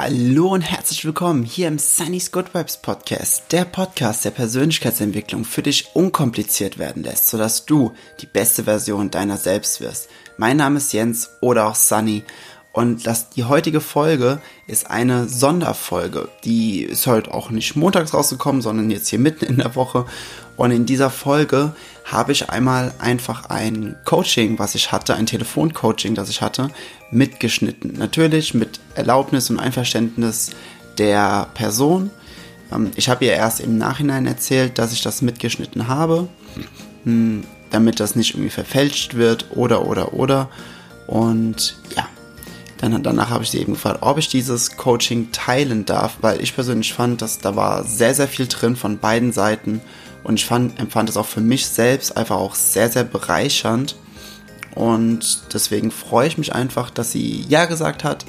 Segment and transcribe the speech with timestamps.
[0.00, 5.60] Hallo und herzlich willkommen hier im Sunny's Good Vibes Podcast, der Podcast der Persönlichkeitsentwicklung für
[5.60, 10.08] dich unkompliziert werden lässt, sodass du die beste Version deiner selbst wirst.
[10.36, 12.22] Mein Name ist Jens oder auch Sunny
[12.72, 16.28] und das, die heutige Folge ist eine Sonderfolge.
[16.44, 20.06] Die ist heute auch nicht montags rausgekommen, sondern jetzt hier mitten in der Woche.
[20.56, 21.72] Und in dieser Folge
[22.04, 26.68] habe ich einmal einfach ein Coaching, was ich hatte, ein Telefoncoaching, das ich hatte,
[27.10, 27.94] mitgeschnitten.
[27.94, 30.50] Natürlich mit Erlaubnis und Einverständnis
[30.98, 32.10] der Person.
[32.72, 36.28] Ähm, ich habe ihr erst im Nachhinein erzählt, dass ich das mitgeschnitten habe,
[37.04, 40.48] hm, damit das nicht irgendwie verfälscht wird oder oder oder.
[41.06, 42.06] Und ja,
[42.78, 46.54] dann, danach habe ich sie eben gefragt, ob ich dieses Coaching teilen darf, weil ich
[46.54, 49.80] persönlich fand, dass da war sehr, sehr viel drin von beiden Seiten
[50.24, 53.96] und ich fand, empfand es auch für mich selbst einfach auch sehr, sehr bereichernd.
[54.74, 58.24] Und deswegen freue ich mich einfach, dass sie Ja gesagt hat.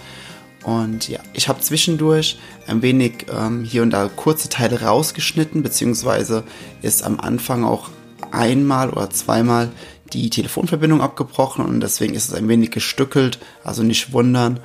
[0.63, 6.43] Und ja, ich habe zwischendurch ein wenig ähm, hier und da kurze Teile rausgeschnitten, beziehungsweise
[6.81, 7.89] ist am Anfang auch
[8.31, 9.69] einmal oder zweimal
[10.13, 14.59] die Telefonverbindung abgebrochen und deswegen ist es ein wenig gestückelt, also nicht wundern.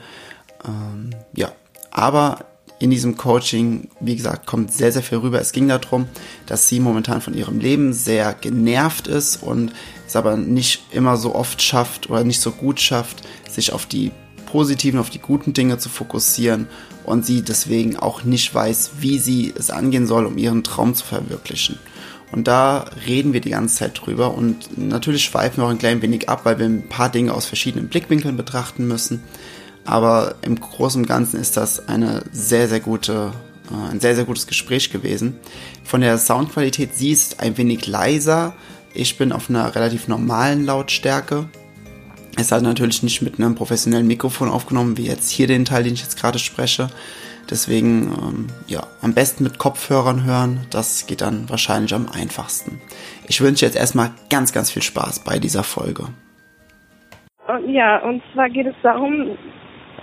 [0.64, 1.52] Ähm, ja,
[1.90, 2.46] aber
[2.78, 5.40] in diesem Coaching, wie gesagt, kommt sehr, sehr viel rüber.
[5.40, 6.06] Es ging darum,
[6.46, 9.72] dass sie momentan von ihrem Leben sehr genervt ist und
[10.06, 14.10] es aber nicht immer so oft schafft oder nicht so gut schafft, sich auf die
[14.46, 16.68] positiven, auf die guten Dinge zu fokussieren
[17.04, 21.04] und sie deswegen auch nicht weiß, wie sie es angehen soll, um ihren Traum zu
[21.04, 21.78] verwirklichen.
[22.34, 26.02] Und da reden wir die ganze Zeit drüber und natürlich schweifen wir auch ein klein
[26.02, 29.22] wenig ab, weil wir ein paar Dinge aus verschiedenen Blickwinkeln betrachten müssen.
[29.84, 33.30] Aber im Großen und Ganzen ist das eine sehr, sehr gute,
[33.70, 35.36] äh, ein sehr, sehr gutes Gespräch gewesen.
[35.84, 38.54] Von der Soundqualität, sie ist ein wenig leiser.
[38.94, 41.48] Ich bin auf einer relativ normalen Lautstärke.
[42.36, 45.94] Es hat natürlich nicht mit einem professionellen Mikrofon aufgenommen, wie jetzt hier den Teil, den
[45.94, 46.88] ich jetzt gerade spreche.
[47.50, 50.66] Deswegen, ähm, ja, am besten mit Kopfhörern hören.
[50.70, 52.80] Das geht dann wahrscheinlich am einfachsten.
[53.28, 56.04] Ich wünsche jetzt erstmal ganz, ganz viel Spaß bei dieser Folge.
[57.66, 59.36] Ja, und zwar geht es darum,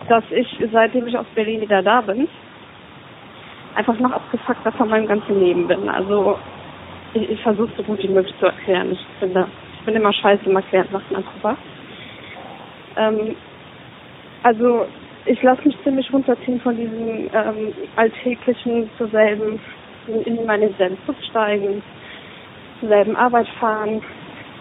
[0.08, 2.28] dass ich, seitdem ich aus Berlin wieder da bin,
[3.76, 5.90] einfach noch abgefuckter von meinem ganzen Leben bin.
[5.90, 6.38] Also
[7.14, 8.92] ich, ich versuche so gut wie möglich zu erklären.
[8.92, 9.48] Ich finde,
[9.80, 11.58] ich bin immer scheiße im Erklären Sachen einfach.
[12.98, 13.36] Ähm,
[14.44, 14.86] also
[15.26, 19.60] ich lasse mich ziemlich runterziehen von diesem ähm, alltäglichen zur selben,
[20.08, 21.84] in meine Selbstzug steigen,
[22.80, 24.02] zur selben Arbeit fahren,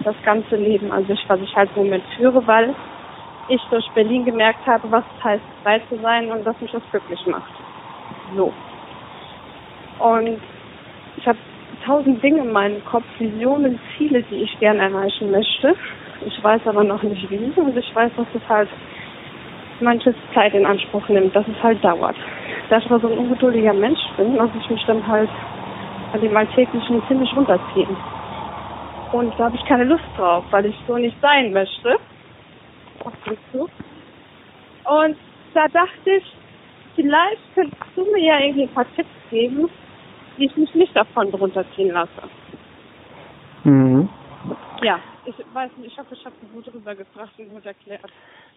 [0.05, 2.75] das ganze Leben an sich, was ich halt im Moment führe, weil
[3.49, 6.83] ich durch Berlin gemerkt habe, was es heißt, frei zu sein und dass mich das
[6.91, 7.53] glücklich macht.
[8.37, 8.53] So.
[9.99, 10.41] Und
[11.17, 11.39] ich habe
[11.85, 15.75] tausend Dinge in meinem Kopf, Visionen, Ziele, die ich gerne erreichen möchte.
[16.27, 18.69] Ich weiß aber noch nicht wie und ich weiß, dass es halt
[19.81, 22.17] manches Zeit in Anspruch nimmt, dass es halt dauert.
[22.69, 25.31] Da ich aber so ein ungeduldiger Mensch bin, lasse ich mich dann halt
[26.13, 27.97] an dem Alltäglichen ziemlich runterziehen.
[29.13, 31.99] Und da habe ich keine Lust drauf, weil ich so nicht sein möchte.
[34.85, 35.17] Und
[35.55, 36.37] da dachte ich,
[36.95, 39.69] vielleicht könntest du mir ja irgendwie ein paar Tipps geben,
[40.37, 42.23] wie ich mich nicht davon runterziehen lasse.
[43.65, 44.09] Mhm.
[44.83, 48.11] Ja, ich weiß nicht, ich hoffe, ich habe gut drüber gefragt und gut erklärt.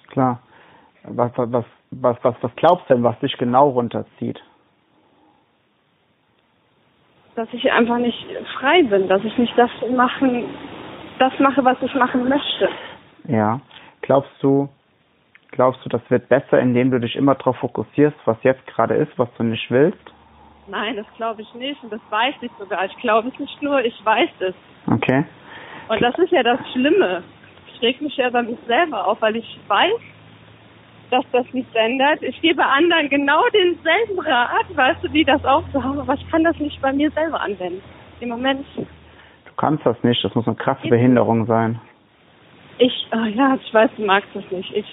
[0.09, 0.40] Klar.
[1.06, 4.41] Was, was, was, was, was glaubst du denn, was dich genau runterzieht?
[7.36, 8.25] Dass ich einfach nicht
[8.59, 10.46] frei bin, dass ich nicht das machen,
[11.19, 12.69] das mache, was ich machen möchte.
[13.28, 13.59] Ja.
[14.02, 14.69] Glaubst du,
[15.52, 19.18] glaubst du, das wird besser, indem du dich immer darauf fokussierst, was jetzt gerade ist,
[19.18, 20.14] was du nicht willst?
[20.68, 22.85] Nein, das glaube ich nicht und das weiß ich sogar.
[22.85, 24.56] Ich glaube es nicht nur, ich weiß es.
[24.88, 25.25] Okay.
[25.90, 27.24] Und das ist ja das Schlimme.
[27.74, 30.00] Ich reg mich ja bei mir selber auf, weil ich weiß,
[31.13, 32.24] dass das nichts ändert.
[32.24, 36.28] Ich gebe anderen genau denselben Rat, weißt du, die das auch so haben, aber ich
[36.31, 37.84] kann das nicht bei mir selber anwenden.
[38.19, 38.66] Im Moment.
[38.75, 41.79] Du kannst das nicht, das muss eine krasse Behinderung sein.
[42.79, 44.73] Ich, oh ja, ich weiß, du magst das nicht.
[44.75, 44.88] Ich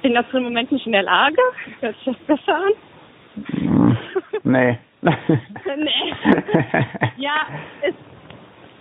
[0.00, 1.42] bin dazu im Moment nicht in der Lage.
[1.80, 2.72] Hört sich das besser an?
[3.60, 3.96] Mm,
[4.44, 4.78] nee.
[5.02, 6.14] nee.
[7.18, 7.42] Ja,
[7.82, 7.94] es,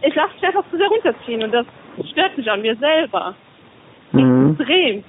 [0.03, 1.65] ich lasse mich einfach zu sehr runterziehen und das
[2.11, 3.35] stört mich an mir selber.
[4.13, 4.55] Mhm.
[4.57, 5.03] Extrem.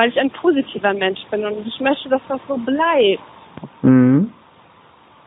[0.00, 3.20] Weil ich ein positiver Mensch bin und ich möchte, dass das so bleibt.
[3.82, 4.32] Mhm.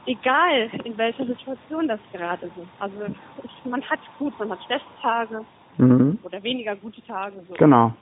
[0.07, 2.55] Egal, in welcher Situation das gerade ist.
[2.79, 3.05] Also
[3.43, 5.45] ich, man hat gut, man hat schlechte Tage
[5.77, 6.17] Mhm.
[6.23, 7.35] oder weniger gute Tage.
[7.47, 7.53] So.
[7.53, 7.93] Genau.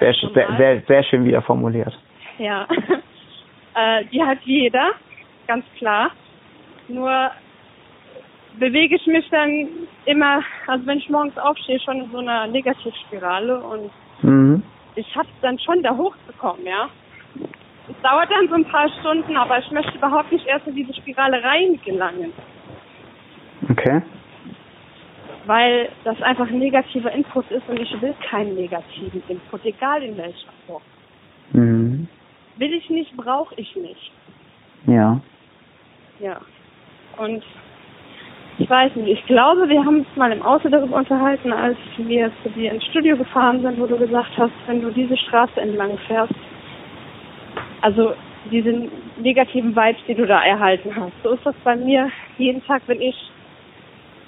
[0.00, 1.92] Sehr, sehr, sehr, sehr schön wieder formuliert.
[2.38, 2.66] Ja.
[3.74, 4.92] äh, die hat jeder,
[5.46, 6.12] ganz klar.
[6.88, 7.30] Nur
[8.58, 9.68] bewege ich mich dann
[10.06, 13.90] immer, also wenn ich morgens aufstehe, schon in so einer Negativspirale und
[14.22, 14.62] Mhm.
[14.98, 16.90] Ich hab's dann schon da hochzukommen, ja.
[17.88, 20.92] es dauert dann so ein paar Stunden, aber ich möchte überhaupt nicht erst in diese
[20.94, 22.32] Spirale reingelangen.
[23.70, 24.02] Okay.
[25.46, 30.16] Weil das einfach ein negativer Input ist und ich will keinen negativen Input, egal in
[30.16, 30.82] welcher Form.
[31.52, 32.08] Mhm.
[32.56, 34.12] Will ich nicht, brauche ich nicht.
[34.86, 35.20] Ja.
[36.18, 36.40] Ja.
[37.16, 37.44] Und
[38.58, 42.30] ich weiß nicht, ich glaube, wir haben uns mal im Auto darüber unterhalten, als wir
[42.42, 45.96] zu dir ins Studio gefahren sind, wo du gesagt hast, wenn du diese Straße entlang
[46.08, 46.32] fährst,
[47.82, 48.14] also
[48.50, 48.88] diese
[49.18, 51.12] negativen Vibes, die du da erhalten hast.
[51.22, 53.16] So ist das bei mir jeden Tag, wenn ich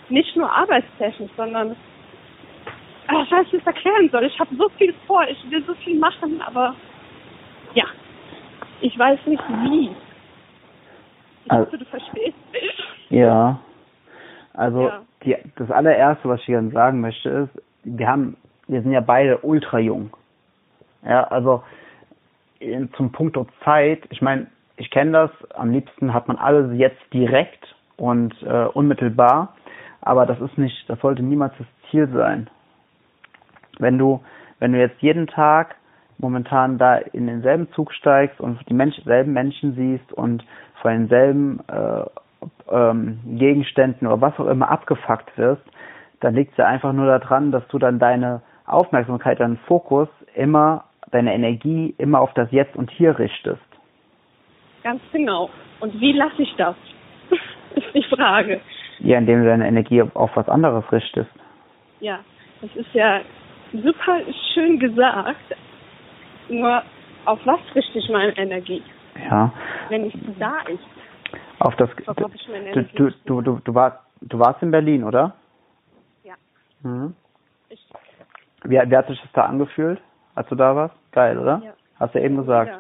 [0.09, 1.75] nicht nur arbeitstechnisch, sondern
[3.09, 4.25] ach, ich weiß nicht, wie ich es erklären soll.
[4.25, 6.75] Ich habe so viel vor, ich will so viel machen, aber
[7.75, 7.85] ja,
[8.81, 9.91] ich weiß nicht wie.
[11.47, 12.73] Ich Also- hoffe, du verstehst mich.
[13.11, 13.59] Ja.
[14.55, 15.03] Also Ja.
[15.25, 18.37] die, das allererste, was ich gerne sagen möchte, ist, wir haben,
[18.69, 20.11] wir sind ja beide ultra jung.
[21.03, 21.63] Ja, also
[22.59, 27.01] in, zum Punkt Zeit, ich meine, ich kenne das, am liebsten hat man alles jetzt
[27.13, 29.55] direkt und äh, unmittelbar,
[30.01, 32.49] aber das ist nicht, das sollte niemals das Ziel sein.
[33.79, 34.21] Wenn du,
[34.59, 35.77] wenn du jetzt jeden Tag
[36.19, 40.45] momentan da in denselben Zug steigst und die Mensch, selben Menschen siehst und
[40.83, 42.05] von denselben äh,
[42.71, 45.63] ähm, Gegenständen oder was auch immer abgefuckt wirst,
[46.21, 50.85] dann liegt es ja einfach nur daran, dass du dann deine Aufmerksamkeit, deinen Fokus immer,
[51.11, 53.61] deine Energie immer auf das Jetzt und Hier richtest.
[54.83, 55.51] Ganz genau.
[55.81, 56.77] Und wie lasse ich das?
[57.75, 58.61] ist die Frage.
[59.01, 61.31] Ja, indem du deine Energie auf, was anderes richtest.
[62.01, 62.21] Ja,
[62.61, 63.21] das ist ja
[63.73, 64.19] super
[64.55, 65.57] schön gesagt.
[66.49, 66.83] Nur
[67.25, 68.83] auf was richte ich meine Energie,
[69.29, 69.53] Ja.
[69.89, 71.00] wenn nicht da ist?
[71.61, 75.35] Auf das du, du, du, du, du, war, du warst in Berlin, oder?
[76.25, 76.35] Ja.
[76.83, 77.15] Mhm.
[77.69, 77.87] Ich,
[78.65, 80.01] Wie, wie hat sich das da angefühlt,
[80.35, 80.95] als du da warst?
[81.13, 81.61] Geil, oder?
[81.65, 81.73] Ja.
[81.99, 82.71] Hast du ja eben gesagt.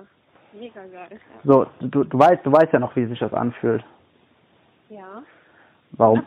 [0.53, 1.21] Mega, mega geil.
[1.45, 3.85] So, du, du weißt, du weißt ja noch, wie sich das anfühlt.
[4.89, 5.23] Ja,
[5.93, 6.23] Warum?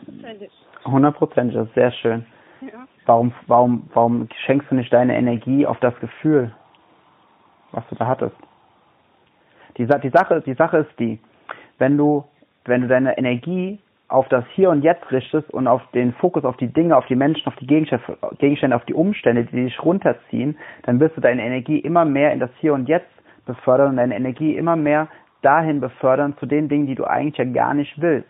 [0.84, 1.56] hundertprozentig.
[1.56, 2.26] Das ist sehr schön.
[2.60, 2.86] Ja.
[3.06, 6.52] Warum, warum, warum schenkst du nicht deine Energie auf das Gefühl,
[7.72, 8.36] was du da hattest?
[9.76, 11.18] Die, die Sache, die Sache ist die,
[11.78, 12.24] wenn du,
[12.64, 13.78] wenn du deine Energie
[14.08, 17.16] auf das Hier und Jetzt richtest und auf den Fokus auf die Dinge, auf die
[17.16, 21.78] Menschen, auf die Gegenstände, auf die Umstände, die dich runterziehen, dann wirst du deine Energie
[21.78, 23.10] immer mehr in das Hier und Jetzt
[23.46, 25.08] befördern und deine Energie immer mehr
[25.42, 28.28] dahin befördern zu den Dingen, die du eigentlich ja gar nicht willst.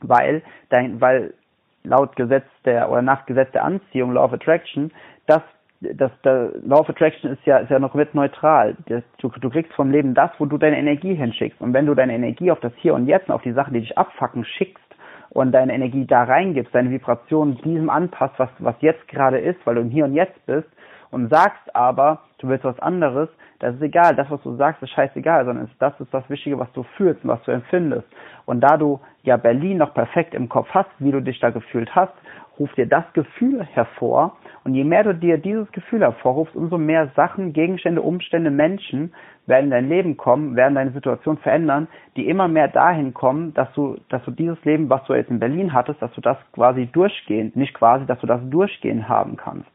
[0.00, 1.34] Weil dein, weil
[1.82, 4.90] laut Gesetz der oder nach Gesetz der Anziehung, Law of Attraction,
[5.26, 5.42] das
[5.80, 8.76] das, der Law of Attraction ist ja, ist ja noch komplett neutral.
[8.86, 11.60] Das, du, du kriegst vom Leben das, wo du deine Energie hinschickst.
[11.60, 13.80] Und wenn du deine Energie auf das Hier und Jetzt, und auf die Sachen, die
[13.80, 14.84] dich abfacken, schickst
[15.30, 19.74] und deine Energie da reingibst, deine Vibration diesem anpasst, was, was jetzt gerade ist, weil
[19.74, 20.68] du im Hier und Jetzt bist,
[21.14, 23.28] und sagst aber, du willst was anderes,
[23.60, 24.16] das ist egal.
[24.16, 27.22] Das, was du sagst, ist scheißegal, sondern ist, das ist das Wichtige, was du fühlst
[27.22, 28.06] und was du empfindest.
[28.46, 31.94] Und da du ja Berlin noch perfekt im Kopf hast, wie du dich da gefühlt
[31.94, 32.12] hast,
[32.58, 34.36] ruft dir das Gefühl hervor.
[34.64, 39.12] Und je mehr du dir dieses Gefühl hervorrufst, umso mehr Sachen, Gegenstände, Umstände, Menschen
[39.46, 43.72] werden in dein Leben kommen, werden deine Situation verändern, die immer mehr dahin kommen, dass
[43.74, 46.86] du, dass du dieses Leben, was du jetzt in Berlin hattest, dass du das quasi
[46.86, 49.70] durchgehend, nicht quasi, dass du das durchgehend haben kannst.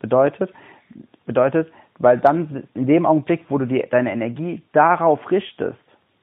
[0.00, 0.52] Bedeutet,
[1.26, 5.78] bedeutet, weil dann in dem Augenblick, wo du die, deine Energie darauf richtest,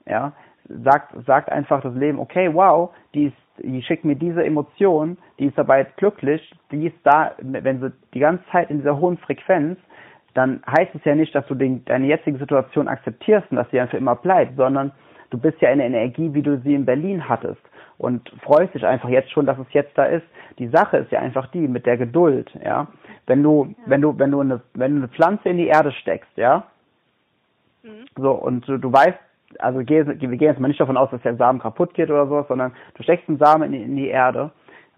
[0.08, 0.34] ja,
[0.68, 5.46] sagt, sagt einfach das Leben, okay, wow, die ist, die schickt mir diese Emotion, die
[5.46, 9.18] ist dabei jetzt glücklich, die ist da, wenn sie die ganze Zeit in dieser hohen
[9.18, 9.80] Frequenz,
[10.34, 13.80] dann heißt es ja nicht, dass du den, deine jetzige Situation akzeptierst und dass sie
[13.80, 14.92] einfach immer bleibt, sondern
[15.32, 17.62] du bist ja in der Energie, wie du sie in Berlin hattest
[17.98, 20.26] und freust dich einfach jetzt schon, dass es jetzt da ist.
[20.58, 22.88] Die Sache ist ja einfach die mit der Geduld, ja.
[23.28, 26.32] Wenn du, wenn du, wenn du eine, wenn du eine Pflanze in die Erde steckst,
[26.36, 26.66] ja,
[27.84, 28.06] Mhm.
[28.18, 29.18] so und du, du weißt,
[29.58, 32.28] also geh, wir gehen jetzt mal nicht davon aus, dass der Samen kaputt geht oder
[32.28, 34.52] sowas, sondern du steckst einen Samen in, in die Erde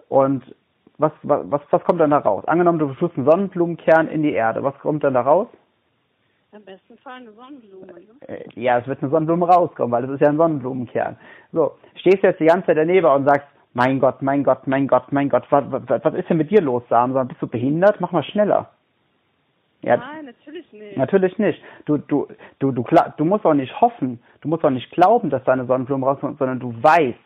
[0.09, 0.43] und
[0.97, 2.45] was, was, was kommt dann da raus?
[2.45, 5.47] Angenommen, du tust einen Sonnenblumenkern in die Erde, was kommt dann da raus?
[6.53, 7.87] Am besten Fall eine Sonnenblume.
[7.87, 8.27] Ne?
[8.27, 11.15] Äh, Ja, es wird eine Sonnenblume rauskommen, weil das ist ja ein Sonnenblumenkern.
[11.53, 14.87] So, stehst du jetzt die ganze Zeit daneben und sagst, mein Gott, mein Gott, mein
[14.87, 17.27] Gott, mein Gott, was, was, was ist denn mit dir los, Samen?
[17.27, 18.01] Bist du behindert?
[18.01, 18.69] Mach mal schneller.
[19.81, 20.97] Ja, Nein, natürlich nicht.
[20.97, 21.61] Natürlich nicht.
[21.85, 22.27] Du, du,
[22.59, 22.85] du, du,
[23.17, 26.59] du musst auch nicht hoffen, du musst auch nicht glauben, dass deine Sonnenblume rauskommt, sondern
[26.59, 27.17] du weißt,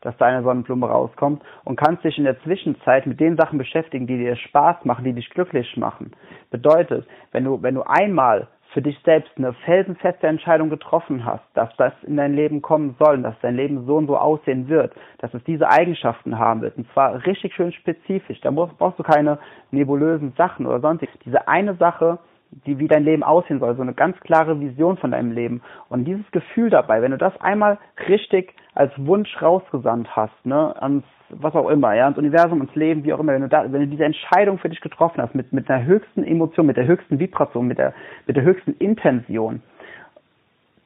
[0.00, 4.16] dass deine Sonnenblume rauskommt und kannst dich in der Zwischenzeit mit den Sachen beschäftigen, die
[4.16, 6.12] dir Spaß machen, die dich glücklich machen.
[6.50, 11.74] Bedeutet, wenn du, wenn du einmal für dich selbst eine felsenfeste Entscheidung getroffen hast, dass
[11.76, 15.34] das in dein Leben kommen soll, dass dein Leben so und so aussehen wird, dass
[15.34, 19.38] es diese Eigenschaften haben wird, und zwar richtig schön spezifisch, da brauchst, du keine
[19.70, 21.14] nebulösen Sachen oder sonstiges.
[21.24, 22.18] Diese eine Sache,
[22.66, 25.62] die, wie dein Leben aussehen soll, so eine ganz klare Vision von deinem Leben.
[25.88, 27.78] Und dieses Gefühl dabei, wenn du das einmal
[28.08, 33.04] richtig als Wunsch rausgesandt hast, ne, ans, was auch immer, ja, ans Universum, ins Leben,
[33.04, 35.52] wie auch immer, wenn du da, wenn du diese Entscheidung für dich getroffen hast, mit,
[35.52, 37.94] mit einer höchsten Emotion, mit der höchsten Vibration, mit der,
[38.26, 39.62] mit der höchsten Intention,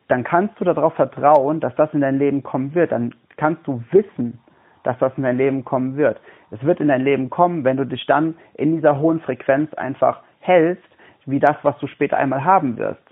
[0.08, 2.92] dann kannst du darauf vertrauen, dass das in dein Leben kommen wird.
[2.92, 4.38] Dann kannst du wissen,
[4.82, 6.20] dass das in dein Leben kommen wird.
[6.50, 10.22] Es wird in dein Leben kommen, wenn du dich dann in dieser hohen Frequenz einfach
[10.40, 10.84] hältst,
[11.26, 13.02] wie das, was du später einmal haben wirst.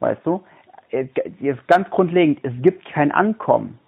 [0.00, 0.42] Weißt du?
[1.40, 3.78] Jetzt ganz grundlegend, es gibt kein Ankommen.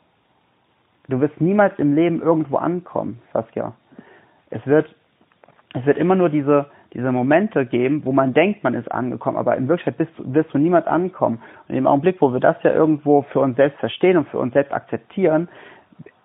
[1.08, 3.74] Du wirst niemals im Leben irgendwo ankommen, Saskia.
[4.50, 4.94] Es wird,
[5.74, 9.56] es wird immer nur diese, diese Momente geben, wo man denkt, man ist angekommen, aber
[9.56, 11.40] in Wirklichkeit bist, wirst du niemals ankommen.
[11.68, 14.52] Und im Augenblick, wo wir das ja irgendwo für uns selbst verstehen und für uns
[14.52, 15.48] selbst akzeptieren,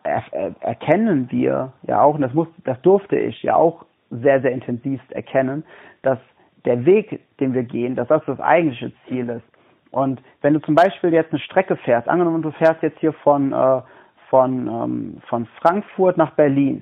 [0.03, 4.42] er, er, erkennen wir ja auch, und das muss, das durfte ich ja auch sehr,
[4.42, 5.63] sehr intensiv erkennen,
[6.01, 6.20] dass
[6.65, 9.46] der Weg, den wir gehen, dass das das eigentliche Ziel ist.
[9.91, 13.53] Und wenn du zum Beispiel jetzt eine Strecke fährst, angenommen du fährst jetzt hier von,
[13.53, 13.82] äh,
[14.29, 16.82] von, ähm, von Frankfurt nach Berlin,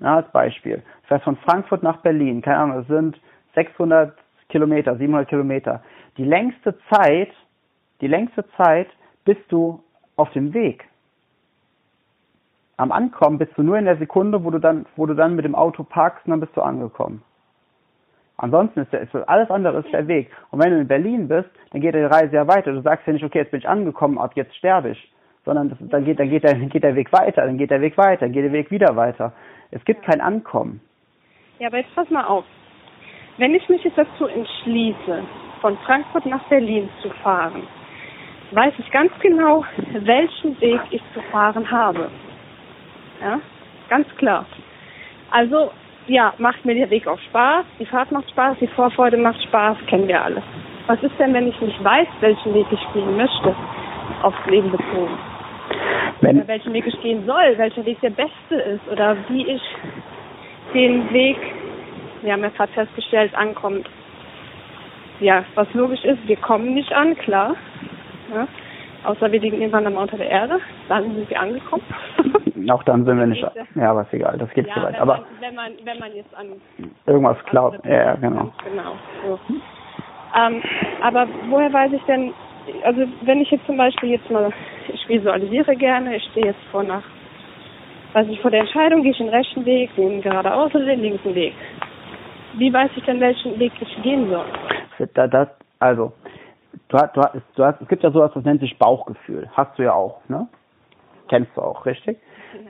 [0.00, 0.76] ja, als Beispiel.
[0.76, 3.20] Du fährst von Frankfurt nach Berlin, keine Ahnung, das sind
[3.54, 4.16] 600
[4.48, 5.82] Kilometer, 700 Kilometer.
[6.16, 7.30] Die längste Zeit,
[8.00, 8.88] die längste Zeit
[9.24, 9.82] bist du
[10.16, 10.88] auf dem Weg.
[12.78, 15.44] Am Ankommen bist du nur in der Sekunde, wo du dann, wo du dann mit
[15.44, 17.22] dem Auto parkst und dann bist du angekommen.
[18.38, 20.30] Ansonsten ist, der, ist alles andere ist der Weg.
[20.50, 22.72] Und wenn du in Berlin bist, dann geht die Reise ja weiter.
[22.72, 25.12] Du sagst ja nicht, okay, jetzt bin ich angekommen, ab jetzt sterbe ich.
[25.44, 27.80] Sondern das, dann, geht, dann, geht der, dann geht der Weg weiter, dann geht der
[27.80, 29.32] Weg weiter, dann geht der Weg wieder weiter.
[29.70, 30.80] Es gibt kein Ankommen.
[31.58, 32.44] Ja, aber jetzt pass mal auf.
[33.38, 35.22] Wenn ich mich jetzt dazu entschließe,
[35.60, 37.62] von Frankfurt nach Berlin zu fahren,
[38.52, 42.10] weiß ich ganz genau, welchen Weg ich zu fahren habe.
[43.20, 43.40] Ja,
[43.88, 44.46] ganz klar.
[45.30, 45.70] Also
[46.08, 49.76] ja, macht mir der Weg auch Spaß, die Fahrt macht Spaß, die Vorfreude macht Spaß,
[49.88, 50.42] kennen wir alle.
[50.86, 53.54] Was ist denn, wenn ich nicht weiß, welchen Weg ich gehen möchte,
[54.22, 55.18] aufs Leben bezogen?
[56.20, 59.62] Wenn oder welchen Weg ich gehen soll, welcher Weg der beste ist oder wie ich
[60.74, 61.38] den Weg,
[62.22, 63.88] wir haben ja gerade festgestellt, ankommt.
[65.20, 67.56] Ja, was logisch ist, wir kommen nicht an, klar.
[68.32, 68.46] Ja,
[69.06, 70.58] außer wir liegen irgendwann am Unter der Erde,
[70.88, 71.82] dann sind wir angekommen.
[72.70, 73.46] Auch dann sind wir nicht.
[73.74, 75.00] Ja, aber ist egal, das geht ja, zu weit.
[75.00, 76.46] Aber man, wenn man wenn man jetzt an
[77.06, 78.52] irgendwas glaubt, ja, ja, genau.
[78.64, 78.92] Genau.
[79.24, 79.38] So.
[80.36, 80.62] Ähm,
[81.02, 82.32] aber woher weiß ich denn?
[82.82, 84.50] Also wenn ich jetzt zum Beispiel jetzt mal,
[84.88, 87.04] ich visualisiere gerne, ich stehe jetzt vor nach,
[88.12, 91.34] weiß ich vor der Entscheidung, gehe ich den rechten Weg, den geradeaus oder den linken
[91.34, 91.54] Weg.
[92.54, 94.46] Wie weiß ich denn, welchen Weg ich gehen soll?
[95.14, 95.48] Da, das,
[95.78, 96.12] also,
[96.88, 97.22] du, du,
[97.54, 99.48] du hast, es gibt ja sowas, das nennt sich Bauchgefühl.
[99.52, 100.48] Hast du ja auch, ne?
[101.28, 102.18] Kennst du auch, richtig?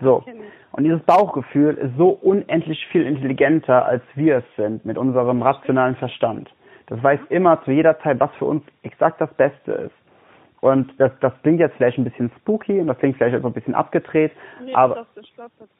[0.00, 0.24] so.
[0.72, 5.96] Und dieses Bauchgefühl ist so unendlich viel intelligenter, als wir es sind mit unserem rationalen
[5.96, 6.50] Verstand.
[6.86, 9.94] Das weiß immer zu jeder Zeit, was für uns exakt das Beste ist.
[10.60, 13.52] Und das, das klingt jetzt vielleicht ein bisschen spooky und das klingt vielleicht auch ein
[13.52, 14.32] bisschen abgedreht.
[14.64, 15.26] Nee, aber, das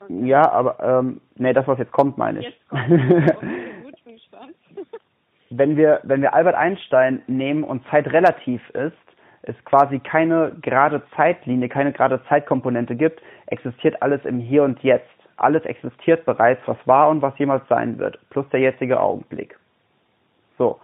[0.09, 2.47] ja, aber ähm, nee, das, was jetzt kommt, meine ich.
[2.47, 2.85] Jetzt kommt.
[2.85, 3.33] Okay,
[3.85, 4.55] gut, bin gespannt.
[5.51, 8.97] Wenn wir, wenn wir Albert Einstein nehmen und Zeit relativ ist,
[9.43, 15.09] es quasi keine gerade Zeitlinie, keine gerade Zeitkomponente gibt, existiert alles im Hier und Jetzt.
[15.37, 19.57] Alles existiert bereits, was war und was jemals sein wird, plus der jetzige Augenblick.
[20.59, 20.81] So.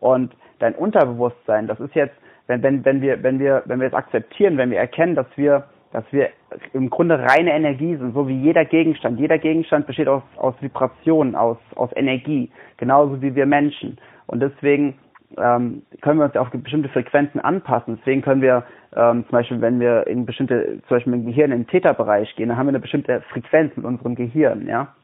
[0.00, 2.14] Und dein Unterbewusstsein, das ist jetzt,
[2.46, 5.64] wenn, wenn, wenn wir, wenn wir, wenn wir es akzeptieren, wenn wir erkennen, dass wir,
[5.96, 6.28] dass wir
[6.74, 9.18] im Grunde reine Energie sind, so wie jeder Gegenstand.
[9.18, 13.96] Jeder Gegenstand besteht aus, aus Vibrationen, aus, aus Energie, genauso wie wir Menschen.
[14.26, 14.98] Und deswegen
[15.38, 17.96] ähm, können wir uns auf bestimmte Frequenzen anpassen.
[17.96, 21.60] Deswegen können wir ähm, zum Beispiel, wenn wir in bestimmte, zum Beispiel im Gehirn in
[21.62, 24.94] den Täterbereich gehen, dann haben wir eine bestimmte Frequenz mit unserem Gehirn, ja.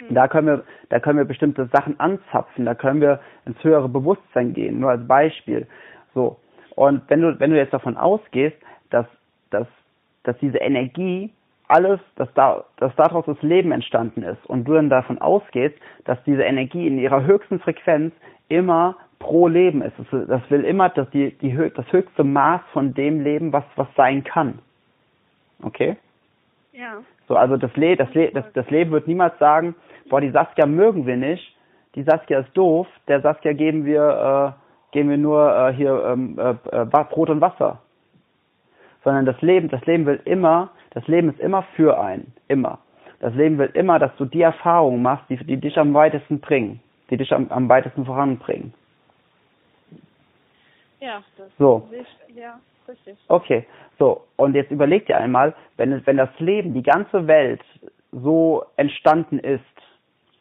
[0.00, 0.12] Mhm.
[0.12, 4.54] Da können wir, da können wir bestimmte Sachen anzapfen, da können wir ins höhere Bewusstsein
[4.54, 5.68] gehen, nur als Beispiel.
[6.14, 6.38] So.
[6.74, 8.56] Und wenn du, wenn du jetzt davon ausgehst,
[8.90, 9.06] dass,
[9.50, 9.68] dass,
[10.24, 11.30] dass diese Energie
[11.68, 16.22] alles, dass da, dass daraus das Leben entstanden ist und du dann davon ausgehst, dass
[16.24, 18.12] diese Energie in ihrer höchsten Frequenz
[18.48, 19.94] immer pro Leben ist.
[20.10, 24.24] Das will immer dass die, die, das höchste Maß von dem Leben, was, was sein
[24.24, 24.58] kann.
[25.62, 25.96] Okay?
[26.72, 27.02] Ja.
[27.28, 29.74] So, also das, Le das, Le das, das Leben wird niemals sagen,
[30.10, 31.56] boah, die Saskia mögen wir nicht,
[31.94, 36.38] die Saskia ist doof, der Saskia geben wir, äh, geben wir nur äh, hier ähm,
[36.38, 37.80] äh, äh Brot und Wasser.
[39.04, 42.32] Sondern das Leben, das Leben will immer, das Leben ist immer für einen.
[42.48, 42.78] Immer.
[43.20, 46.80] Das Leben will immer, dass du die Erfahrungen machst, die, die dich am weitesten bringen,
[47.10, 48.74] die dich am, am weitesten voranbringen.
[51.00, 51.88] Ja, das so.
[51.90, 53.16] ist ja, richtig.
[53.28, 53.66] Okay,
[53.98, 54.24] so.
[54.36, 57.62] Und jetzt überleg dir einmal, wenn, wenn das Leben, die ganze Welt
[58.12, 59.64] so entstanden ist,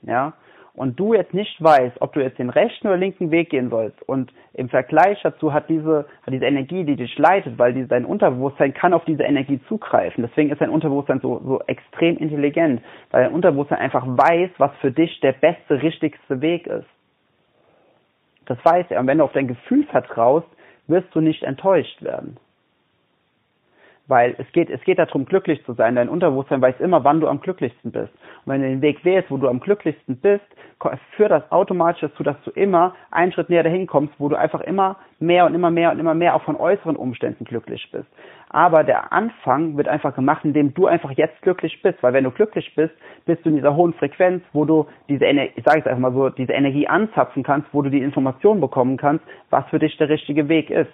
[0.03, 0.33] ja,
[0.73, 4.01] und du jetzt nicht weißt, ob du jetzt den rechten oder linken Weg gehen sollst
[4.07, 8.05] und im Vergleich dazu hat diese, hat diese Energie, die dich leitet, weil die, dein
[8.05, 10.25] Unterbewusstsein kann auf diese Energie zugreifen.
[10.27, 14.91] Deswegen ist dein Unterbewusstsein so, so extrem intelligent, weil dein Unterbewusstsein einfach weiß, was für
[14.91, 16.87] dich der beste, richtigste Weg ist.
[18.45, 18.99] Das weiß er.
[18.99, 20.47] Und wenn du auf dein Gefühl vertraust,
[20.87, 22.37] wirst du nicht enttäuscht werden.
[24.07, 25.95] Weil es geht, es geht darum, glücklich zu sein.
[25.95, 28.11] Dein Unterbewusstsein weiß immer, wann du am glücklichsten bist.
[28.45, 30.43] Und wenn du den Weg wählst, wo du am glücklichsten bist,
[31.15, 34.61] führt das automatisch dazu, dass du immer einen Schritt näher dahin kommst, wo du einfach
[34.61, 38.07] immer mehr und immer mehr und immer mehr auch von äußeren Umständen glücklich bist.
[38.49, 42.01] Aber der Anfang wird einfach gemacht, indem du einfach jetzt glücklich bist.
[42.01, 42.93] Weil wenn du glücklich bist,
[43.25, 46.13] bist du in dieser hohen Frequenz, wo du diese Energie, ich sage es einfach mal
[46.13, 50.09] so, diese Energie anzapfen kannst, wo du die Information bekommen kannst, was für dich der
[50.09, 50.91] richtige Weg ist.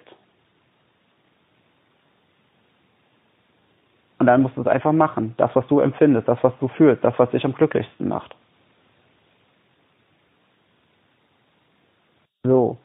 [4.18, 5.34] Und dann musst du es einfach machen.
[5.36, 8.34] Das, was du empfindest, das, was du fühlst, das, was dich am glücklichsten macht.
[12.44, 12.76] So.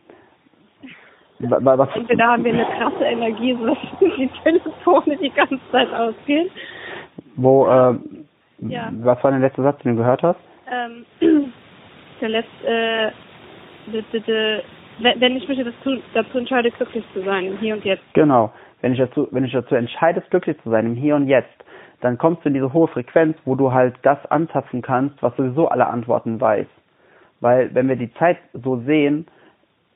[1.40, 6.50] Was, Entweder haben wir eine krasse Energie, sodass die Telefone die ganze Zeit ausgehen.
[7.36, 7.96] Wo, äh,
[8.60, 8.90] ja.
[9.02, 10.40] was war der letzte Satz, den du gehört hast?
[10.72, 11.06] Ähm,
[12.22, 13.12] der letzte, äh,
[15.00, 18.04] wenn ich mich dazu, dazu entscheide, glücklich zu sein, hier und jetzt.
[18.14, 18.52] Genau
[18.84, 21.64] wenn ich dazu, wenn ich dazu entscheidest, glücklich zu sein im Hier und Jetzt,
[22.02, 25.70] dann kommst du in diese hohe Frequenz, wo du halt das anzapfen kannst, was sowieso
[25.70, 26.68] alle Antworten weiß.
[27.40, 29.26] Weil wenn wir die Zeit so sehen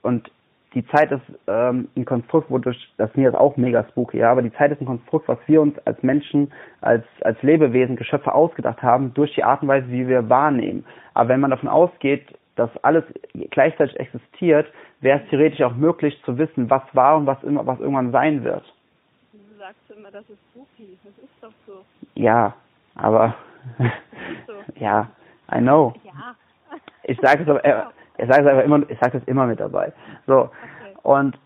[0.04, 0.32] und
[0.74, 4.42] die Zeit ist ähm, ein Konstrukt, wodurch, das mir ist auch mega spooky, ja, aber
[4.42, 8.82] die Zeit ist ein Konstrukt, was wir uns als Menschen, als, als Lebewesen, Geschöpfe ausgedacht
[8.82, 10.86] haben, durch die Art und Weise, wie wir wahrnehmen.
[11.14, 12.26] Aber wenn man davon ausgeht,
[12.56, 13.04] dass alles
[13.52, 14.68] gleichzeitig existiert,
[15.02, 18.46] wäre es theoretisch auch möglich zu wissen, was war und was immer, was irgendwann sein
[18.46, 18.64] wird
[19.68, 20.98] sagst immer, das ist spooky.
[21.04, 21.84] Das ist doch so.
[22.16, 22.54] Ja,
[22.96, 23.36] aber
[24.48, 24.54] so.
[24.80, 25.10] ja,
[25.54, 25.94] I know.
[26.04, 26.36] Ja.
[27.04, 27.84] Ich sage es aber, äh,
[28.18, 29.92] ich sage es aber immer, ich sage es immer mit dabei.
[30.26, 30.44] So.
[30.44, 30.52] Okay.
[31.04, 31.38] Und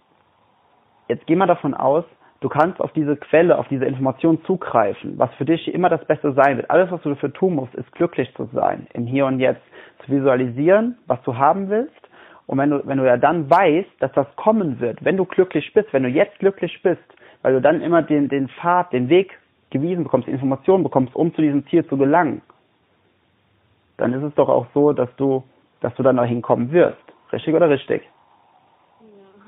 [1.07, 2.05] jetzt geh mal davon aus,
[2.41, 6.33] du kannst auf diese Quelle, auf diese Information zugreifen, was für dich immer das Beste
[6.33, 6.69] sein wird.
[6.69, 9.63] Alles, was du dafür tun musst, ist glücklich zu sein, im Hier und Jetzt,
[10.05, 11.95] zu visualisieren, was du haben willst.
[12.45, 15.73] Und wenn du, wenn du ja dann weißt, dass das kommen wird, wenn du glücklich
[15.73, 17.01] bist, wenn du jetzt glücklich bist,
[17.41, 19.37] weil du dann immer den, den Pfad, den Weg
[19.69, 22.41] gewiesen bekommst, Informationen bekommst, um zu diesem Ziel zu gelangen,
[23.97, 25.43] dann ist es doch auch so, dass du,
[25.79, 26.97] dass du dann da hinkommen wirst.
[27.31, 28.03] Richtig oder richtig?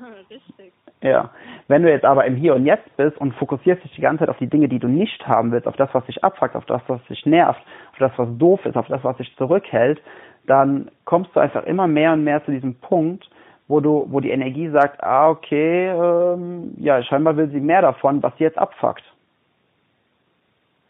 [0.00, 0.72] Ja, richtig.
[1.02, 1.30] Ja.
[1.68, 4.30] Wenn du jetzt aber im Hier und Jetzt bist und fokussierst dich die ganze Zeit
[4.30, 6.82] auf die Dinge, die du nicht haben willst, auf das, was dich abfuckt, auf das,
[6.86, 7.60] was dich nervt,
[7.92, 10.00] auf das, was doof ist, auf das, was dich zurückhält,
[10.46, 13.28] dann kommst du einfach immer mehr und mehr zu diesem Punkt,
[13.68, 18.22] wo du, wo die Energie sagt, ah, okay, ähm, ja, scheinbar will sie mehr davon,
[18.22, 19.02] was sie jetzt abfuckt.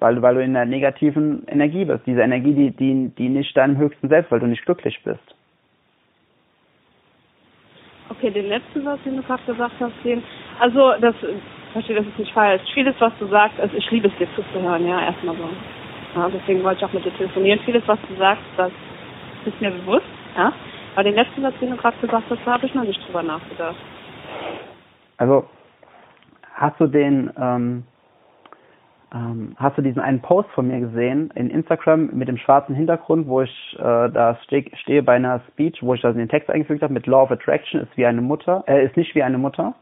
[0.01, 2.05] Weil, weil du in der negativen Energie bist.
[2.07, 5.35] Diese Energie, die, die, die nicht deinem höchsten Selbst, weil du nicht glücklich bist.
[8.11, 10.23] Okay, den letzten Satz, den du gerade gesagt hast, den,
[10.61, 11.15] also das,
[11.73, 12.63] verstehe, das ist nicht falsch.
[12.75, 15.49] Vieles, was du sagst, also ich liebe es dir zuzuhören, ja, erstmal so.
[16.17, 17.61] Ja, deswegen wollte ich auch mit dir telefonieren.
[17.65, 18.71] Vieles, was du sagst, das
[19.47, 20.07] ist mir bewusst,
[20.37, 20.53] ja.
[20.95, 23.23] Aber den letzten Satz, den du gerade gesagt hast, da habe ich noch nicht drüber
[23.23, 23.77] nachgedacht.
[25.17, 25.45] Also,
[26.55, 27.85] hast du den, ähm,
[29.13, 33.27] ähm, hast du diesen einen Post von mir gesehen in Instagram mit dem schwarzen Hintergrund,
[33.27, 36.83] wo ich äh, da ste stehe bei einer Speech, wo ich da den Text eingefügt
[36.83, 39.75] habe mit Law of Attraction ist wie eine Mutter, äh, ist nicht wie eine Mutter.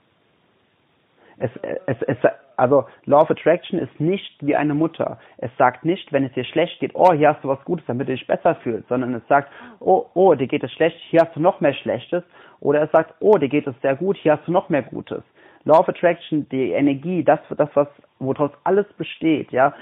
[1.42, 1.50] Es,
[1.86, 2.16] es, es,
[2.56, 5.18] also Law of Attraction ist nicht wie eine Mutter.
[5.38, 8.08] Es sagt nicht, wenn es dir schlecht geht, oh, hier hast du was Gutes, damit
[8.08, 9.50] du dich besser fühlst, sondern es sagt,
[9.80, 12.22] oh, oh, dir geht es schlecht, hier hast du noch mehr Schlechtes.
[12.60, 15.24] Oder es sagt, oh, dir geht es sehr gut, hier hast du noch mehr Gutes.
[15.64, 19.74] Law of Attraction, die Energie, das, das was, woraus alles besteht, ja,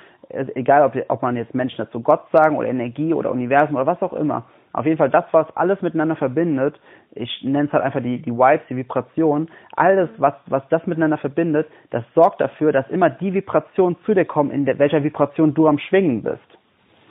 [0.55, 4.03] egal ob, ob man jetzt Menschen dazu Gott sagen oder Energie oder Universum oder was
[4.03, 4.45] auch immer.
[4.73, 6.79] Auf jeden Fall das, was alles miteinander verbindet,
[7.13, 11.19] ich nenne es halt einfach die, die Vibes, die Vibration, alles, was, was das miteinander
[11.19, 15.55] verbindet, das sorgt dafür, dass immer die Vibrationen zu dir kommen, in der, welcher Vibration
[15.55, 16.39] du am Schwingen bist.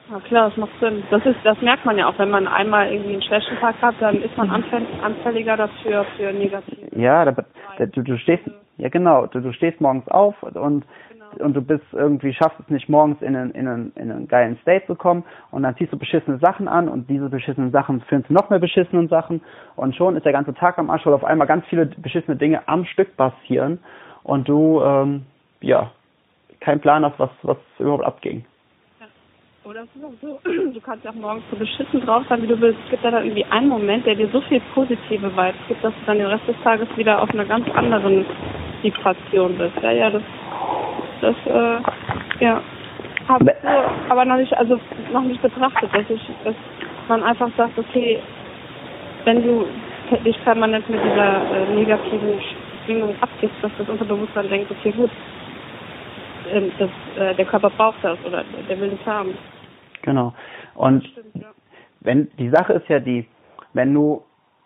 [0.09, 1.03] Ja klar, das macht Sinn.
[1.11, 3.95] Das ist, das merkt man ja auch, wenn man einmal irgendwie einen schlechten Tag hat,
[3.99, 6.99] dann ist man anfälliger dafür für negative.
[6.99, 7.35] Ja, da,
[7.77, 8.43] da, du, du stehst,
[8.79, 10.85] ja genau, du, du stehst morgens auf und
[11.37, 14.57] und du bist irgendwie, schaffst es nicht morgens in einen, in, einen, in einen geilen
[14.61, 15.23] State zu kommen.
[15.51, 18.59] Und dann ziehst du beschissene Sachen an und diese beschissenen Sachen führen zu noch mehr
[18.59, 19.41] beschissenen Sachen.
[19.75, 22.67] Und schon ist der ganze Tag am Arsch, weil auf einmal ganz viele beschissene Dinge
[22.67, 23.79] am Stück passieren.
[24.23, 25.25] Und du, ähm,
[25.61, 25.91] ja,
[26.59, 28.43] keinen Plan hast, was, was überhaupt abging.
[29.65, 29.85] Oder
[30.21, 30.39] so,
[30.73, 32.79] du kannst ja auch morgens so beschissen drauf sein, wie du willst.
[32.85, 35.93] Es gibt ja dann irgendwie einen Moment, der dir so viel positive Vibes gibt, dass
[35.93, 38.25] du dann den Rest des Tages wieder auf einer ganz anderen
[38.81, 39.75] Vibration bist.
[39.81, 40.23] Ja, ja, das
[41.21, 42.61] das, äh, ja,
[43.27, 44.79] habe ich so, aber noch nicht, also
[45.11, 46.55] noch nicht betrachtet, dass ich, dass
[47.07, 48.19] man einfach sagt, okay,
[49.25, 49.67] wenn du
[50.23, 52.39] dich permanent mit dieser äh, negativen
[52.85, 55.11] Schwingung abgibst, dass das Unterbewusstsein denkt, okay gut,
[56.51, 59.37] äh, das, äh, der Körper braucht das oder der will das haben.
[60.01, 60.33] Genau.
[60.75, 61.51] Und Stimmt, ja.
[61.99, 63.27] wenn die Sache ist ja die,
[63.73, 64.23] wenn du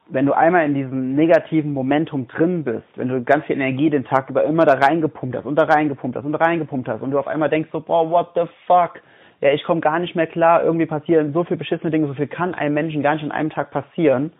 [0.07, 4.03] wenn du einmal in diesem negativen Momentum drin bist, wenn du ganz viel Energie den
[4.03, 7.11] Tag über immer da reingepumpt hast und da reingepumpt hast und da reingepumpt hast und
[7.11, 9.01] du auf einmal denkst so, boah, what the fuck,
[9.41, 12.27] ja, ich komme gar nicht mehr klar, irgendwie passieren so viel beschissene Dinge, so viel
[12.27, 14.33] kann einem Menschen gar nicht an einem Tag passieren,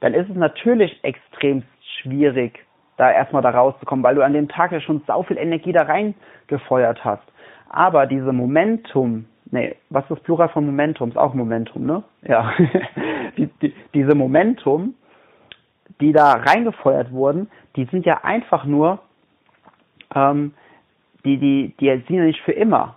[0.00, 1.62] dann ist es natürlich extrem
[2.00, 2.64] schwierig,
[2.96, 5.82] da erstmal da rauszukommen, weil du an dem Tag ja schon sau viel Energie da
[5.82, 7.22] reingefeuert hast.
[7.68, 11.10] Aber diese Momentum, nee, was ist das Plural von Momentum?
[11.10, 12.02] Ist auch Momentum, ne?
[12.22, 12.52] Ja.
[13.36, 14.94] die, die, diese Momentum,
[16.00, 19.00] die da reingefeuert wurden, die sind ja einfach nur,
[20.14, 20.54] ähm,
[21.24, 22.96] die, die, die sind ja nicht für immer.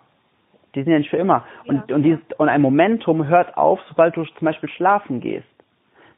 [0.76, 1.44] Die sind ja nicht für immer.
[1.66, 1.96] Und, ja.
[1.96, 5.48] und, dieses, und ein Momentum hört auf, sobald du zum Beispiel schlafen gehst.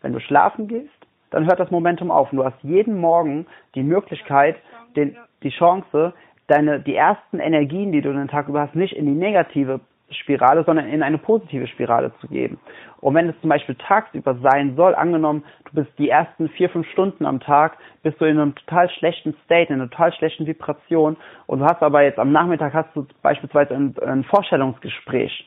[0.02, 0.90] Wenn du schlafen gehst,
[1.32, 2.32] dann hört das Momentum auf.
[2.32, 4.56] Und du hast jeden Morgen die Möglichkeit,
[4.96, 6.14] den, die Chance,
[6.48, 10.64] deine, die ersten Energien, die du den Tag über hast, nicht in die negative Spirale,
[10.64, 12.60] sondern in eine positive Spirale zu geben.
[13.02, 16.88] Und wenn es zum Beispiel tagsüber sein soll, angenommen, du bist die ersten vier, fünf
[16.90, 21.18] Stunden am Tag, bist du in einem total schlechten State, in einer total schlechten Vibration
[21.48, 25.46] und du hast aber jetzt am Nachmittag hast du beispielsweise ein, ein Vorstellungsgespräch.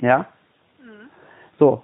[0.00, 0.26] Ja?
[0.82, 1.08] Mhm.
[1.58, 1.82] So.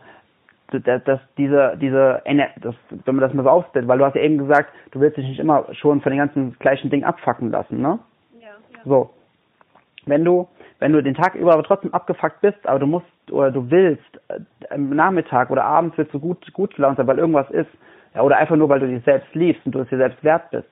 [0.73, 2.23] Das, das, diese, diese,
[2.61, 5.17] das, wenn man das mal so aufstellt, weil du hast ja eben gesagt, du willst
[5.17, 8.01] dich nicht immer schon von den ganzen gleichen Dingen abfacken lassen, ne?
[8.41, 8.81] Ja, ja.
[8.85, 9.11] So.
[10.07, 13.51] Wenn du wenn du den Tag über aber trotzdem abgefuckt bist, aber du musst oder
[13.51, 14.41] du willst äh,
[14.71, 17.71] am Nachmittag oder abends willst du gut, gut gelaunt sein, weil irgendwas ist,
[18.15, 20.51] ja, oder einfach nur, weil du dich selbst liebst und du es dir selbst wert
[20.51, 20.69] bist,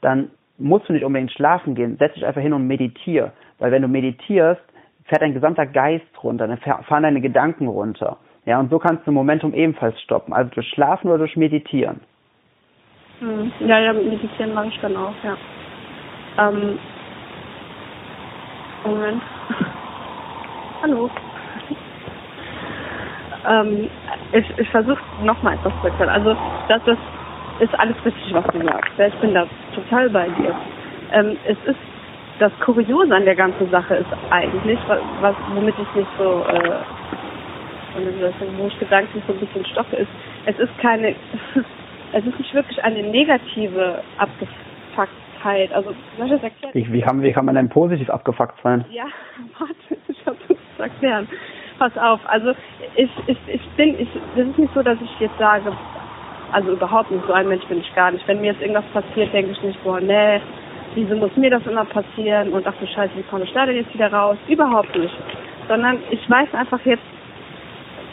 [0.00, 1.96] dann musst du nicht unbedingt schlafen gehen.
[1.98, 3.32] Setz dich einfach hin und meditier.
[3.58, 4.62] Weil wenn du meditierst,
[5.04, 8.18] fährt dein gesamter Geist runter, dann fahren deine Gedanken runter.
[8.44, 10.32] Ja, und so kannst du Momentum ebenfalls stoppen.
[10.32, 12.00] Also durch Schlafen oder durch Meditieren.
[13.20, 13.52] Hm.
[13.60, 15.36] Ja, ja, meditieren mache ich dann auch, ja.
[16.38, 16.78] Ähm,
[18.84, 19.22] Moment.
[20.82, 21.10] Hallo.
[23.48, 23.90] ähm,
[24.32, 26.10] ich ich versuche nochmal etwas zu erklären.
[26.10, 26.36] Also,
[26.68, 26.98] das ist,
[27.60, 28.92] ist alles richtig, was du sagst.
[28.98, 30.56] Ich bin da total bei dir.
[31.12, 31.78] Ähm, es ist,
[32.38, 34.78] das Kuriose an der ganzen Sache ist eigentlich,
[35.20, 36.82] was, womit ich nicht so, äh,
[38.58, 40.10] wo ich gedanklich so ein bisschen stocke, ist,
[40.46, 41.16] es ist keine,
[42.12, 45.72] es ist nicht wirklich eine negative abgefuckt halt.
[45.72, 46.74] Also, soll ich das erklären?
[46.74, 48.84] Wie, wie, kann, wie kann man denn positiv abgefuckt sein?
[48.90, 49.04] Ja,
[49.58, 51.28] warte, ich versuche es zu erklären.
[51.78, 52.54] Pass auf, also
[52.96, 55.72] ich, ich, ich bin, ich, das ist nicht so, dass ich jetzt sage,
[56.52, 58.26] also überhaupt nicht, so ein Mensch bin ich gar nicht.
[58.26, 60.40] Wenn mir jetzt irgendwas passiert, denke ich nicht, boah, nee,
[60.94, 63.76] wieso muss mir das immer passieren und ach du Scheiße, wie komme ich da denn
[63.76, 64.36] jetzt wieder raus?
[64.48, 65.14] Überhaupt nicht.
[65.68, 67.02] Sondern ich weiß einfach jetzt,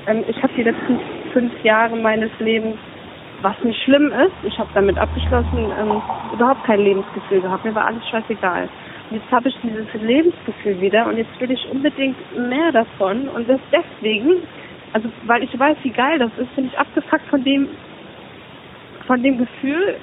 [0.08, 1.00] ähm, ich habe die letzten
[1.34, 2.78] fünf Jahre meines Lebens
[3.41, 6.02] was nicht schlimm ist, ich habe damit abgeschlossen, ähm,
[6.34, 7.65] überhaupt kein Lebensgefühl gehabt.
[7.65, 8.69] Mir war alles scheißegal.
[9.10, 13.48] Und jetzt habe ich dieses Lebensgefühl wieder und jetzt will ich unbedingt mehr davon und
[13.48, 14.41] das deswegen,
[14.93, 17.67] also weil ich weiß, wie geil das ist, bin ich abgefuckt von dem,
[19.06, 19.98] von dem Gefühl,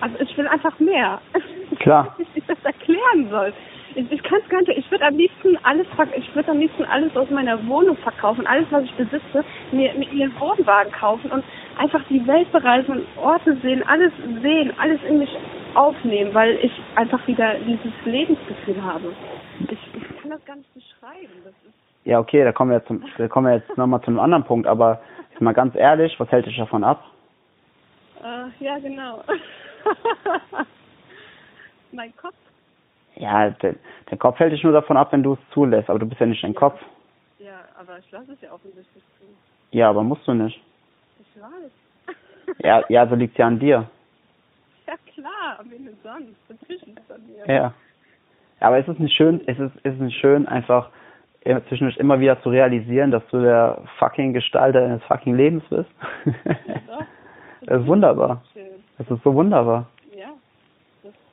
[0.00, 1.20] also ich will einfach mehr.
[1.78, 2.14] Klar.
[2.18, 3.52] Wie ich das erklären soll
[3.98, 4.76] ich, ich kann es gar nicht.
[4.76, 8.66] Ich würde am liebsten alles, ich würde am liebsten alles aus meiner Wohnung verkaufen, alles,
[8.70, 11.44] was ich besitze, mir mit ihren Wohnwagen kaufen und
[11.78, 14.12] einfach die Welt bereisen, Orte sehen, alles
[14.42, 15.30] sehen, alles in mich
[15.74, 19.12] aufnehmen, weil ich einfach wieder dieses Lebensgefühl habe.
[19.60, 21.32] Ich, ich kann das gar nicht beschreiben.
[21.44, 24.06] Das ist ja, okay, da kommen wir jetzt, zum, da kommen wir jetzt nochmal zu
[24.06, 27.04] einem anderen Punkt, aber jetzt mal ganz ehrlich, was hält dich davon ab?
[28.20, 29.22] Uh, ja, genau.
[31.92, 32.34] mein Kopf
[33.18, 33.74] ja, der,
[34.10, 36.26] der Kopf hält dich nur davon ab, wenn du es zulässt, aber du bist ja
[36.26, 36.80] nicht dein Kopf.
[37.38, 39.24] Ja, aber ich lasse es ja offensichtlich zu.
[39.76, 40.60] Ja, aber musst du nicht.
[41.38, 42.16] Ich weiß.
[42.64, 43.88] ja, ja, so liegt es ja an dir.
[44.86, 46.36] Ja klar, an wen sonst?
[46.48, 47.54] Natürlich liegt es an dir.
[47.54, 47.74] Ja.
[48.60, 50.90] Aber es ist nicht schön, es ist, es ist nicht schön, einfach
[51.68, 55.88] zwischendurch immer wieder zu realisieren, dass du der fucking Gestalter deines fucking Lebens bist.
[56.24, 56.32] Ja,
[56.66, 57.06] das,
[57.62, 58.42] das ist wunderbar.
[58.98, 59.86] Das ist so wunderbar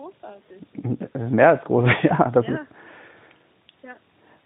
[0.05, 1.31] großartig.
[1.31, 2.31] Mehr als groß, ja.
[2.31, 2.53] Das ja.
[2.53, 2.67] Ist,
[3.83, 3.95] ja.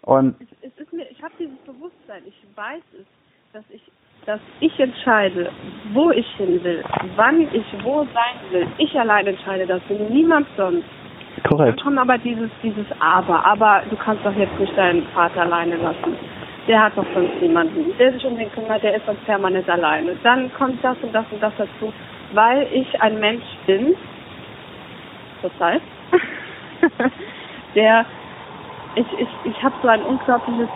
[0.02, 3.06] Und es, es ist mir, ich habe dieses Bewusstsein, ich weiß es,
[3.52, 3.82] dass ich,
[4.26, 5.50] dass ich entscheide,
[5.92, 6.84] wo ich hin will,
[7.16, 8.66] wann ich wo sein will.
[8.78, 10.84] Ich allein entscheide das, und niemand sonst.
[11.48, 11.78] Korrekt.
[11.78, 13.44] Dann kommt aber dieses, dieses Aber.
[13.44, 16.16] Aber du kannst doch jetzt nicht deinen Vater alleine lassen.
[16.68, 17.96] Der hat doch sonst niemanden.
[17.98, 20.16] Der sich um den kümmert, der ist sonst permanent alleine.
[20.22, 21.92] Dann kommt das und das und das dazu,
[22.32, 23.94] weil ich ein Mensch bin,
[25.40, 25.80] zurzeit,
[27.74, 28.04] der,
[28.94, 30.68] ich, ich, ich habe so ein unglaubliches,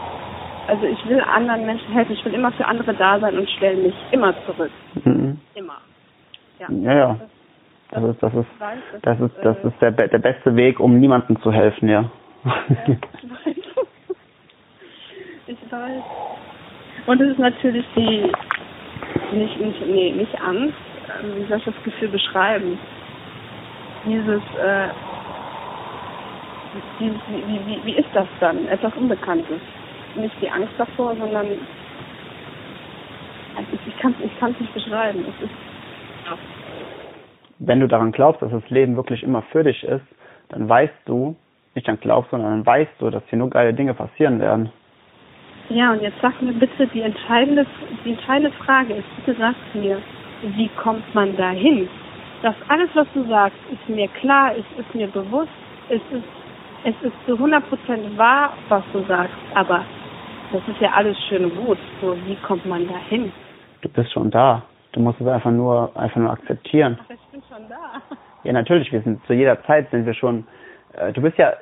[0.67, 3.77] also ich will anderen Menschen helfen, ich will immer für andere da sein und stelle
[3.77, 4.71] mich immer zurück.
[5.05, 5.39] Mhm.
[5.55, 5.79] Immer.
[6.59, 6.67] Ja.
[6.71, 7.21] Ja, ja.
[7.91, 8.47] Das ist, das ist,
[9.03, 12.11] das ist, das ist der, der beste Weg, um niemandem zu helfen, ja.
[12.45, 12.51] ich
[13.47, 13.57] weiß.
[15.47, 16.03] Ich weiß.
[17.07, 18.33] Und es ist natürlich die,
[19.33, 20.75] nicht, nicht, nee, nicht Angst,
[21.23, 22.79] ähm, wie soll ich das Gefühl beschreiben?
[24.07, 24.89] Dieses, äh,
[26.99, 28.67] dieses wie, wie, wie ist das dann?
[28.69, 29.61] Etwas Unbekanntes.
[30.17, 31.47] Nicht die Angst davor, sondern
[33.57, 35.25] also ich kann es ich kann's nicht beschreiben.
[35.29, 35.55] Es ist,
[36.27, 36.39] ja.
[37.59, 40.05] Wenn du daran glaubst, dass das Leben wirklich immer für dich ist,
[40.49, 41.37] dann weißt du,
[41.75, 44.71] nicht dann glaubst, sondern dann weißt du, dass hier nur geile Dinge passieren werden.
[45.71, 47.67] Ja, und jetzt sag mir bitte, die entscheidende,
[48.05, 49.99] die entscheidende Frage ist, bitte sag mir,
[50.43, 51.89] wie kommt man dahin?
[52.43, 55.49] Das alles, was du sagst, ist mir klar, es ist mir bewusst,
[55.89, 56.25] es ist,
[56.85, 57.63] es ist zu 100%
[58.19, 59.85] wahr, was du sagst, aber
[60.55, 61.79] das ist ja alles schön und gut.
[62.01, 63.33] So, wie kommt man dahin?
[63.83, 64.63] Du bist schon da.
[64.93, 66.97] Du musst es einfach nur, einfach nur akzeptieren.
[67.03, 68.01] Ach, ich bin schon da.
[68.45, 70.47] Ja, natürlich, wir sind zu jeder Zeit sind wir schon,
[70.93, 71.55] äh, du bist ja,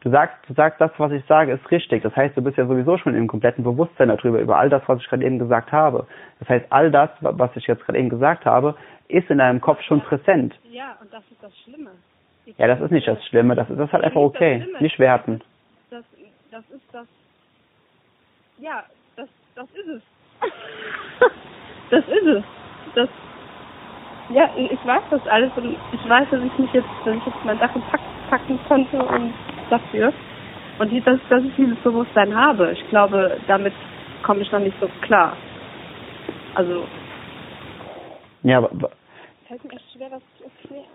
[0.00, 2.02] du sagst, du sagst, das, was ich sage, ist richtig.
[2.02, 5.00] Das heißt, du bist ja sowieso schon im kompletten Bewusstsein darüber, über all das, was
[5.00, 6.06] ich gerade eben gesagt habe.
[6.38, 8.74] Das heißt, all das, was ich jetzt gerade eben gesagt habe,
[9.08, 10.54] ist in deinem Kopf schon präsent.
[10.70, 11.90] Ja, und das ist das Schlimme.
[12.46, 14.66] Ich Ja, das ist nicht das Schlimme, das ist, das ist halt einfach okay.
[14.80, 15.42] Nicht werten.
[15.90, 16.04] Das,
[16.50, 17.06] das ist das.
[18.60, 18.84] Ja,
[19.16, 20.02] das, das ist es.
[21.90, 22.44] das ist es.
[22.94, 23.08] Das.
[24.30, 27.44] Ja, ich weiß das alles und ich weiß, dass ich mich jetzt, dass ich jetzt
[27.44, 29.34] mein Dach und Pack packen konnte und
[29.70, 30.12] dafür.
[30.78, 32.72] Und dass, dass ich dieses Bewusstsein habe.
[32.72, 33.74] Ich glaube, damit
[34.22, 35.36] komme ich noch nicht so klar.
[36.54, 36.86] Also,
[38.42, 38.90] Ja, aber,
[39.46, 40.86] fällt mir echt schwer, das zu erklären.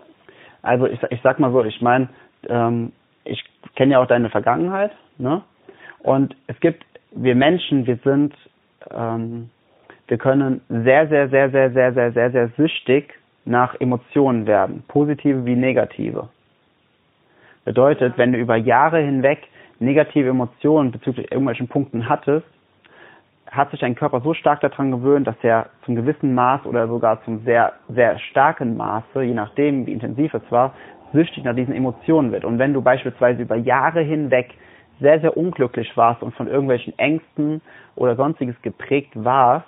[0.62, 2.08] also ich, ich sag mal so, ich meine,
[2.48, 2.92] ähm,
[3.24, 3.42] ich
[3.74, 5.42] kenne ja auch deine Vergangenheit, ne?
[6.00, 6.84] Und es gibt,
[7.16, 8.34] wir Menschen, wir sind,
[8.90, 9.50] ähm,
[10.08, 15.44] wir können sehr, sehr, sehr, sehr, sehr, sehr, sehr, sehr süchtig nach Emotionen werden, positive
[15.44, 16.28] wie negative.
[17.64, 19.48] Bedeutet, wenn du über Jahre hinweg
[19.78, 22.46] negative Emotionen bezüglich irgendwelchen Punkten hattest,
[23.50, 27.22] hat sich dein Körper so stark daran gewöhnt, dass er zum gewissen Maß oder sogar
[27.24, 30.74] zum sehr, sehr starken Maße, je nachdem wie intensiv es war,
[31.12, 32.44] süchtig nach diesen Emotionen wird.
[32.44, 34.54] Und wenn du beispielsweise über Jahre hinweg
[35.00, 37.60] sehr, sehr unglücklich warst und von irgendwelchen Ängsten
[37.94, 39.66] oder sonstiges geprägt warst,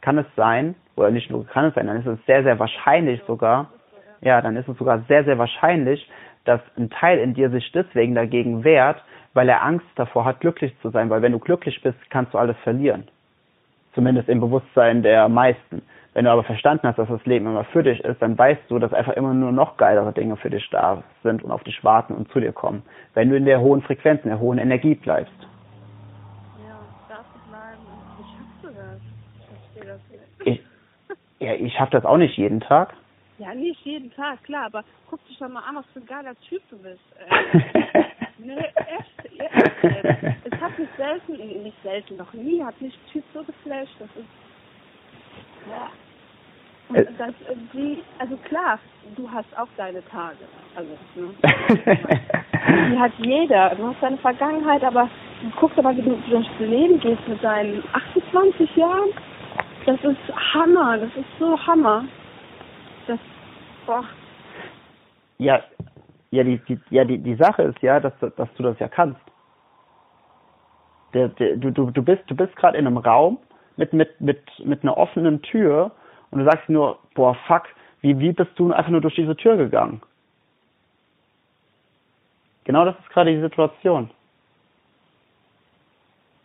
[0.00, 3.20] kann es sein, oder nicht nur kann es sein, dann ist es sehr, sehr wahrscheinlich
[3.26, 3.70] sogar,
[4.20, 6.08] ja, dann ist es sogar sehr, sehr wahrscheinlich,
[6.44, 9.02] dass ein Teil in dir sich deswegen dagegen wehrt,
[9.34, 11.10] weil er Angst davor hat, glücklich zu sein.
[11.10, 13.06] Weil wenn du glücklich bist, kannst du alles verlieren.
[13.94, 15.82] Zumindest im Bewusstsein der meisten.
[16.16, 18.78] Wenn du aber verstanden hast, dass das Leben immer für dich ist, dann weißt du,
[18.78, 22.14] dass einfach immer nur noch geilere Dinge für dich da sind und auf dich warten
[22.14, 22.84] und zu dir kommen.
[23.12, 25.34] Wenn du in der hohen Frequenz, in der hohen Energie bleibst.
[26.66, 27.82] Ja, darf ich bleiben.
[28.16, 29.00] Wie schaffst du das?
[29.38, 30.62] Ich verstehe das nicht.
[31.38, 32.94] Ich, ja, ich schaffe das auch nicht jeden Tag.
[33.36, 36.34] Ja, nicht jeden Tag, klar, aber guck dich doch mal an, was für ein geiler
[36.48, 37.04] Typ du bist.
[37.28, 37.58] Äh,
[38.38, 39.84] nee, echt, echt.
[39.84, 43.44] Äh, es hat mich selten, äh, nicht selten, noch nie hat mich ein Typ so
[43.44, 44.30] geflasht, das ist,
[45.68, 45.90] ja.
[46.88, 47.06] Und Äh.
[47.18, 48.78] das, äh, die, also klar,
[49.16, 50.38] du hast auch deine Tage,
[50.74, 51.34] also, ne.
[52.90, 53.74] Die hat jeder.
[53.76, 55.08] Du hast deine Vergangenheit, aber
[55.42, 59.10] du guckst aber, wie du durchs Leben gehst mit deinen 28 Jahren.
[59.84, 60.98] Das ist Hammer.
[60.98, 62.04] Das ist so Hammer.
[63.06, 63.18] Das,
[63.86, 64.04] boah.
[65.38, 65.62] Ja,
[66.32, 68.88] ja, die, die, ja, die, die Sache ist ja, dass, du- dass du das ja
[68.88, 69.20] kannst.
[71.14, 73.38] Der, der, du, du, du bist, du bist gerade in einem Raum
[73.76, 75.92] mit, mit, mit, mit einer offenen Tür
[76.36, 77.62] und du sagst nur, boah, fuck,
[78.02, 80.02] wie, wie bist du einfach nur durch diese Tür gegangen?
[82.64, 84.10] Genau das ist gerade die Situation.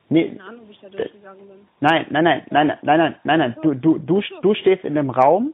[0.08, 1.58] Nee, Keine Ahnung, wie ich da durchgegangen bin.
[1.82, 3.58] Nein, nein, nein, nein, nein, nein, nein, nein.
[3.62, 5.54] Du, du, du, du stehst in dem Raum,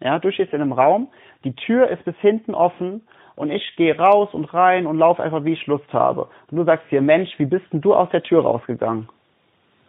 [0.00, 1.06] ja, du stehst in einem Raum,
[1.44, 5.44] die Tür ist bis hinten offen und ich gehe raus und rein und laufe einfach,
[5.44, 6.28] wie ich Lust habe.
[6.50, 9.08] Und du sagst dir, Mensch, wie bist denn du aus der Tür rausgegangen?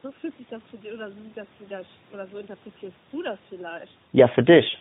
[0.01, 3.37] So fühlt sich das für dich, oder so, das vielleicht, oder so interpretierst du das
[3.49, 3.95] vielleicht.
[4.13, 4.77] Ja, für dich.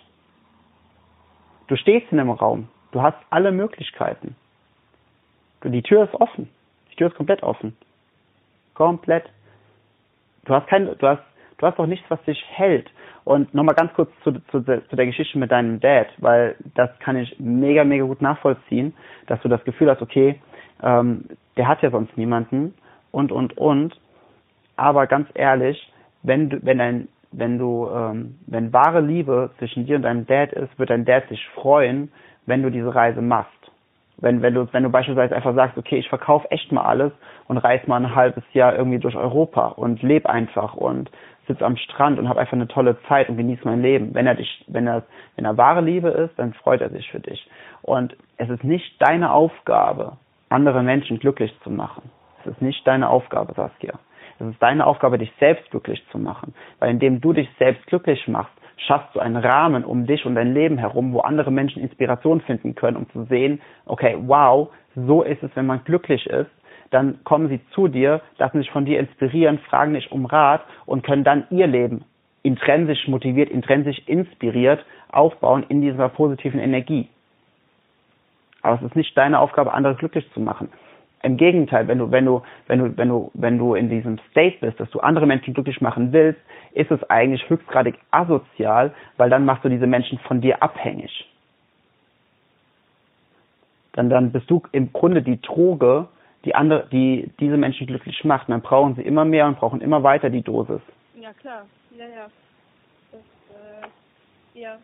[1.68, 2.68] Du stehst in dem Raum.
[2.92, 4.34] Du hast alle Möglichkeiten.
[5.62, 6.48] Die Tür ist offen.
[6.90, 7.76] Die Tür ist komplett offen.
[8.74, 9.24] Komplett.
[10.46, 11.22] Du hast kein, du hast,
[11.58, 12.90] du hast auch nichts, was dich hält.
[13.24, 17.16] Und nochmal ganz kurz zu, zu, zu der Geschichte mit deinem Dad, weil das kann
[17.16, 18.94] ich mega, mega gut nachvollziehen,
[19.26, 20.40] dass du das Gefühl hast, okay,
[20.82, 21.26] ähm,
[21.58, 22.74] der hat ja sonst niemanden
[23.12, 23.99] und, und, und.
[24.80, 29.96] Aber ganz ehrlich, wenn du, wenn dein, wenn du, ähm, wenn wahre Liebe zwischen dir
[29.96, 32.10] und deinem Dad ist, wird dein Dad sich freuen,
[32.46, 33.52] wenn du diese Reise machst.
[34.16, 37.12] Wenn, wenn du, wenn du beispielsweise einfach sagst, okay, ich verkaufe echt mal alles
[37.46, 41.10] und reise mal ein halbes Jahr irgendwie durch Europa und lebe einfach und
[41.46, 44.14] sitze am Strand und habe einfach eine tolle Zeit und genieße mein Leben.
[44.14, 45.02] Wenn er dich, wenn er,
[45.36, 47.46] wenn er wahre Liebe ist, dann freut er sich für dich.
[47.82, 50.16] Und es ist nicht deine Aufgabe,
[50.48, 52.10] andere Menschen glücklich zu machen.
[52.40, 53.98] Es ist nicht deine Aufgabe, Saskia.
[54.40, 56.54] Es ist deine Aufgabe, dich selbst glücklich zu machen.
[56.78, 60.54] Weil indem du dich selbst glücklich machst, schaffst du einen Rahmen um dich und dein
[60.54, 65.42] Leben herum, wo andere Menschen Inspiration finden können, um zu sehen, okay, wow, so ist
[65.42, 66.50] es, wenn man glücklich ist.
[66.90, 71.04] Dann kommen sie zu dir, lassen sich von dir inspirieren, fragen dich um Rat und
[71.04, 72.04] können dann ihr Leben
[72.42, 77.08] intrinsisch motiviert, intrinsisch inspiriert aufbauen in dieser positiven Energie.
[78.62, 80.70] Aber es ist nicht deine Aufgabe, andere glücklich zu machen.
[81.22, 84.56] Im Gegenteil, wenn du, wenn du, wenn du, wenn du, wenn du in diesem State
[84.60, 86.40] bist, dass du andere Menschen glücklich machen willst,
[86.72, 91.26] ist es eigentlich höchstgradig asozial, weil dann machst du diese Menschen von dir abhängig.
[93.92, 96.08] Dann, dann bist du im Grunde die Droge,
[96.44, 98.48] die andere, die diese Menschen glücklich macht.
[98.48, 100.80] Und dann brauchen sie immer mehr und brauchen immer weiter die Dosis.
[101.20, 101.66] Ja, klar.
[101.98, 102.26] Ja, ja.
[103.12, 103.20] Das,
[104.54, 104.78] äh, ja.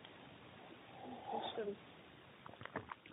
[1.31, 1.77] Das stimmt.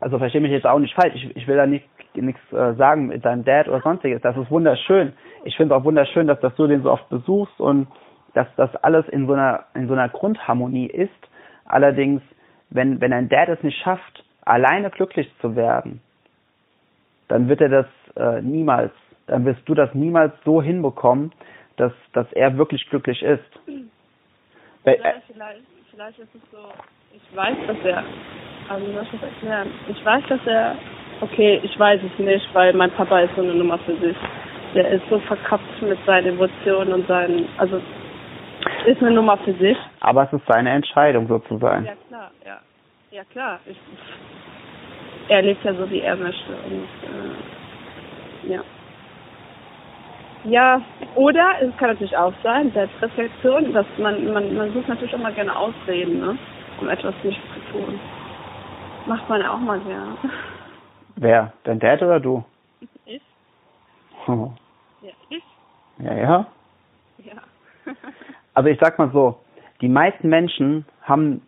[0.00, 1.14] Also verstehe mich jetzt auch nicht falsch.
[1.14, 1.86] Ich, ich will da nicht
[2.22, 4.20] nichts äh, sagen mit deinem Dad oder sonstiges.
[4.22, 5.12] Das ist wunderschön.
[5.44, 7.88] Ich finde es auch wunderschön, dass, dass du den so oft besuchst und
[8.34, 11.10] dass das alles in so einer in so einer Grundharmonie ist.
[11.64, 12.22] Allerdings,
[12.70, 16.00] wenn wenn ein Dad es nicht schafft, alleine glücklich zu werden,
[17.28, 18.92] dann wird er das äh, niemals,
[19.26, 21.32] dann wirst du das niemals so hinbekommen,
[21.76, 23.44] dass dass er wirklich glücklich ist.
[24.84, 26.58] Vielleicht, vielleicht, vielleicht ist es so,
[27.14, 28.04] ich weiß, dass er,
[28.68, 29.70] also soll ich erklären?
[29.88, 30.76] Ich weiß, dass er
[31.24, 34.16] Okay, ich weiß es nicht, weil mein Papa ist so eine Nummer für sich.
[34.74, 37.80] Der ist so verkappt mit seinen Emotionen und seinen, also
[38.84, 39.76] ist eine Nummer für sich.
[40.00, 41.86] Aber es ist seine Entscheidung, so zu sein.
[41.86, 42.58] Ja klar, ja.
[43.10, 43.58] Ja klar.
[43.64, 43.76] Ich,
[45.28, 46.52] er lebt ja so, wie er möchte.
[46.66, 48.60] Und äh, ja.
[50.44, 50.82] Ja,
[51.14, 55.32] oder es kann natürlich auch sein, Selbstreflexion, dass man, man, man sucht natürlich auch mal
[55.32, 56.36] gerne Ausreden, ne?
[56.82, 57.98] um etwas nicht zu tun.
[59.06, 60.18] Macht man auch mal gerne.
[61.16, 61.52] Wer?
[61.64, 62.44] Dein Dad oder du?
[63.06, 63.22] Ich?
[64.26, 64.50] Oh.
[65.02, 65.44] Ja, ich?
[65.98, 66.46] Ja, ja.
[67.18, 67.42] Ja.
[68.54, 69.40] Also ich sag mal so,
[69.80, 71.42] die meisten Menschen haben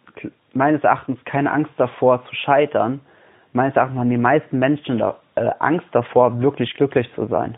[0.52, 3.00] meines Erachtens keine Angst davor zu scheitern.
[3.52, 7.56] Meines Erachtens haben die meisten Menschen da, äh, Angst davor, wirklich glücklich zu sein.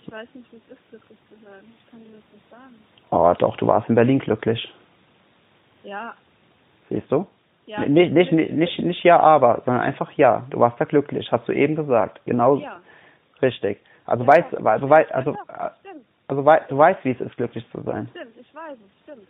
[0.00, 1.64] Ich weiß nicht, wie es ist, glücklich zu sein.
[1.76, 2.74] Ich kann dir das nicht sagen.
[3.10, 4.72] Oh, doch, du warst in Berlin glücklich.
[5.82, 6.14] Ja.
[6.88, 7.26] Siehst du?
[7.66, 7.80] Ja.
[7.86, 10.44] Nicht, nicht, nicht, nicht ja, aber, sondern einfach ja.
[10.50, 12.20] Du warst da glücklich, hast du eben gesagt.
[12.24, 12.76] Genau Ja.
[13.42, 13.78] richtig.
[14.06, 14.28] Also Ja.
[14.28, 15.36] weißt, also, weißt, also,
[15.80, 18.08] stimmt, also wei- du weißt, wie es ist, glücklich zu sein.
[18.10, 19.26] stimmt, ich weiß es, stimmt.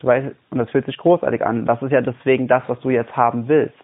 [0.00, 1.64] Du weißt, und das fühlt sich großartig an.
[1.66, 3.74] Das ist ja deswegen das, was du jetzt haben willst.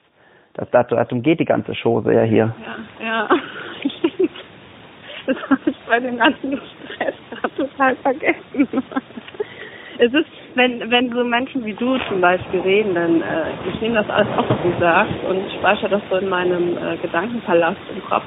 [0.52, 2.54] Das, dazu, darum geht die ganze Chose ja hier.
[3.00, 3.28] Ja, ja.
[5.26, 6.52] Das habe ich bei dem ganzen
[6.84, 8.68] Stress gerade total vergessen.
[9.98, 13.96] Es ist, wenn, wenn so Menschen wie du zum Beispiel reden, dann, äh, ich nehme
[13.96, 18.04] das alles auf, was du sagst und speichere das so in meinem äh, Gedankenpalast im
[18.04, 18.24] Kopf,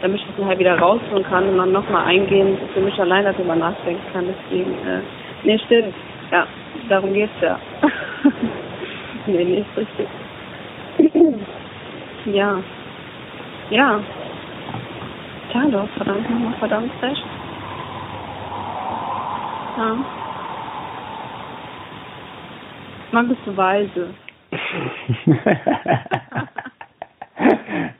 [0.00, 3.54] damit ich das nachher wieder rausholen kann und dann nochmal eingehen, für mich allein darüber
[3.54, 4.26] nachdenken kann.
[4.26, 5.00] Deswegen, äh,
[5.44, 5.94] nee, stimmt.
[6.32, 6.46] Ja,
[6.88, 7.58] darum geht's ja.
[9.26, 10.08] nee, nee, ist richtig.
[12.26, 12.60] ja.
[13.70, 14.00] Ja.
[15.54, 17.24] Ja, du hast verdammt nochmal verdammt recht.
[19.76, 20.21] Ja.
[23.12, 24.14] Man bist du weise.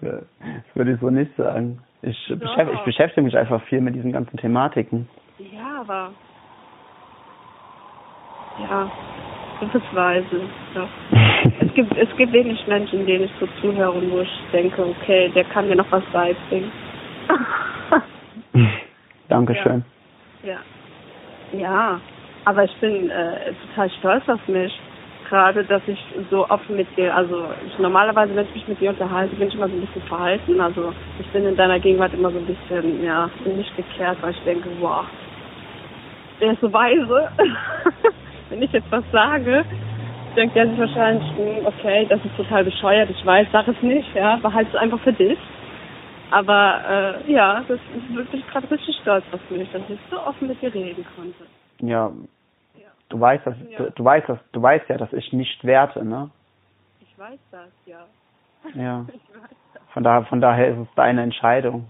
[0.01, 0.25] das
[0.75, 1.79] würde ich so nicht sagen.
[2.03, 2.39] Ich, Doch.
[2.39, 5.09] beschäftige, ich beschäftige mich einfach viel mit diesen ganzen Thematiken.
[5.39, 6.13] Ja, aber.
[8.59, 8.91] Ja,
[9.61, 10.41] du bist weise.
[10.75, 10.89] Ja.
[11.61, 15.45] Es gibt, es gibt wenig Menschen, denen ich so zuhöre, wo ich denke, okay, der
[15.45, 16.73] kann mir noch was beibringen.
[19.29, 19.85] Dankeschön.
[20.43, 20.59] Ja.
[21.53, 22.01] Ja,
[22.45, 24.73] aber ich bin äh, total stolz auf mich.
[25.33, 25.99] Gerade, dass ich
[26.31, 29.55] so offen mit dir, also ich, normalerweise, wenn ich mich mit dir unterhalte, bin ich
[29.55, 30.61] immer so ein bisschen verhalten.
[30.61, 34.33] Also ich bin in deiner Gegenwart immer so ein bisschen, ja, in mich gekehrt, weil
[34.33, 35.07] ich denke, wow,
[36.39, 37.31] der ist so weise.
[38.51, 39.65] wenn ich jetzt was sage,
[40.37, 44.15] denkt er sich wahrscheinlich, hm, okay, das ist total bescheuert, ich weiß, sag es nicht,
[44.15, 45.39] ja, behalte es einfach für dich.
[46.31, 50.49] Aber äh, ja, das ist wirklich gerade richtig stolz auf mich, dass ich so offen
[50.49, 51.45] mit dir reden konnte.
[51.81, 52.13] Ja, Ja,
[53.13, 53.79] du weißt, dass, Ja.
[53.79, 56.31] du, du weißt, dass, du weißt ja, dass ich nicht werte, ne?
[57.01, 58.05] ich weiß das, ja.
[58.75, 59.07] Ja.
[59.75, 59.83] Das.
[59.95, 61.87] Von daher, von daher ist es deine Entscheidung.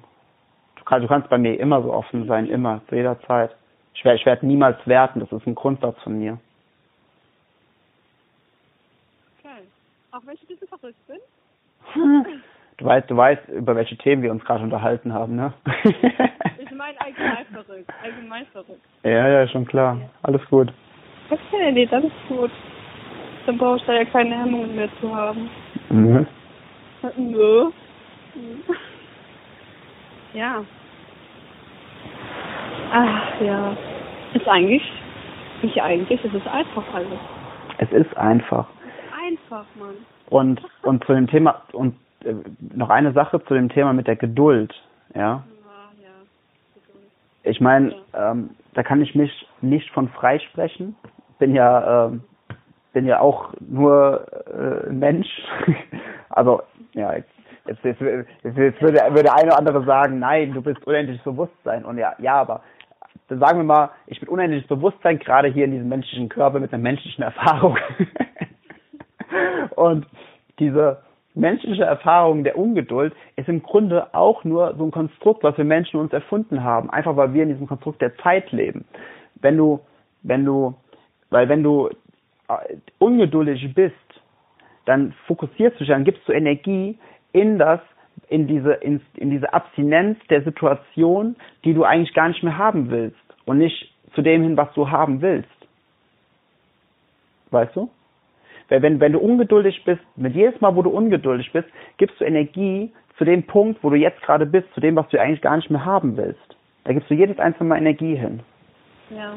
[0.77, 3.55] Du, kann, du kannst bei mir immer so offen sein, immer, zu jeder Zeit.
[3.95, 6.39] Ich werde ich werd niemals werten, das ist ein Grundsatz von mir.
[9.39, 9.63] Okay.
[10.13, 11.19] Auch wenn ich ein bisschen verrückt bin?
[12.79, 15.53] Du, weißt, du weißt, über welche Themen wir uns gerade unterhalten haben, ne?
[15.85, 17.93] ich meine allgemein verrückt.
[18.03, 18.81] Allgemein verrückt.
[19.05, 20.01] Ja, ja, schon klar.
[20.23, 20.73] Alles gut.
[21.31, 22.51] Okay, nee, das ist gut.
[23.47, 25.51] Dann brauche ich da ja keine Hemmungen mehr zu haben.
[25.91, 26.27] Mhm.
[27.17, 27.71] Nö.
[30.35, 30.65] Ja.
[32.93, 33.77] Ach ja.
[34.35, 34.83] Ist eigentlich,
[35.63, 37.19] nicht eigentlich, es ist einfach alles.
[37.79, 38.67] Es ist einfach.
[39.27, 39.97] Einfach, Mann.
[40.31, 41.95] Und, und zu dem Thema, und
[42.25, 42.35] äh,
[42.75, 44.75] noch eine Sache zu dem Thema mit der Geduld,
[45.15, 45.43] ja.
[47.45, 50.97] Ich meine, ähm, da kann ich mich nicht von freisprechen.
[51.39, 52.23] Bin ja, ähm,
[52.93, 55.29] bin ja auch nur äh, ein Mensch.
[56.31, 56.63] also,
[56.93, 57.31] ja, jetzt,
[57.67, 58.01] jetzt, jetzt,
[58.45, 61.85] jetzt, würde, würde der eine oder andere sagen, nein, du bist unendliches Bewusstsein.
[61.85, 62.63] Und ja, ja, aber
[63.29, 66.73] dann sagen wir mal, ich bin unendliches Bewusstsein, gerade hier in diesem menschlichen Körper mit
[66.73, 67.79] einer menschlichen Erfahrung.
[69.77, 70.07] Und
[70.59, 71.03] diese
[71.35, 75.99] menschliche Erfahrung der Ungeduld ist im Grunde auch nur so ein Konstrukt, was wir Menschen
[75.99, 78.85] uns erfunden haben, einfach weil wir in diesem Konstrukt der Zeit leben.
[79.41, 79.81] Wenn du,
[80.23, 80.75] wenn du,
[81.31, 81.89] weil wenn du
[82.49, 83.95] äh, ungeduldig bist,
[84.85, 86.99] dann fokussierst du dich, dann gibst du Energie
[87.33, 87.81] in das,
[88.29, 92.91] in diese, in, in diese Abstinenz der Situation, die du eigentlich gar nicht mehr haben
[92.91, 93.17] willst
[93.47, 95.49] und nicht zu dem hin, was du haben willst.
[97.51, 97.91] Weißt du?
[98.73, 101.69] Weil wenn, wenn du ungeduldig bist, mit jedes Mal, wo du ungeduldig bist,
[101.99, 105.21] gibst du Energie zu dem Punkt, wo du jetzt gerade bist, zu dem, was du
[105.21, 106.57] eigentlich gar nicht mehr haben willst.
[106.85, 108.41] Da gibst du jedes einzelne Mal Energie hin.
[109.11, 109.35] Ja.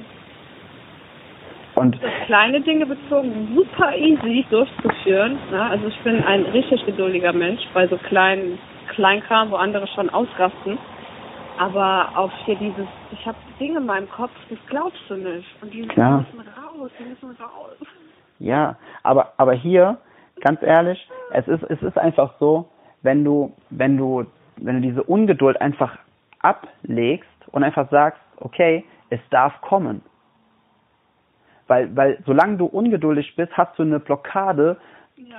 [1.75, 5.37] Und Das kleine Dinge bezogen super easy durchzuführen.
[5.51, 5.61] Ne?
[5.61, 8.57] Also ich bin ein richtig geduldiger Mensch bei so kleinen
[8.87, 10.77] Kleinkram, wo andere schon ausrasten.
[11.57, 15.61] Aber auch hier dieses, ich habe Dinge in meinem Kopf, das glaubst du nicht.
[15.61, 16.19] Und die Klar.
[16.19, 17.75] müssen raus, die müssen raus.
[18.39, 19.97] Ja, aber aber hier,
[20.41, 22.69] ganz ehrlich, es ist es ist einfach so,
[23.01, 24.25] wenn du wenn du
[24.57, 25.97] wenn du diese Ungeduld einfach
[26.39, 30.01] ablegst und einfach sagst, okay, es darf kommen.
[31.67, 34.77] Weil weil solange du ungeduldig bist, hast du eine Blockade.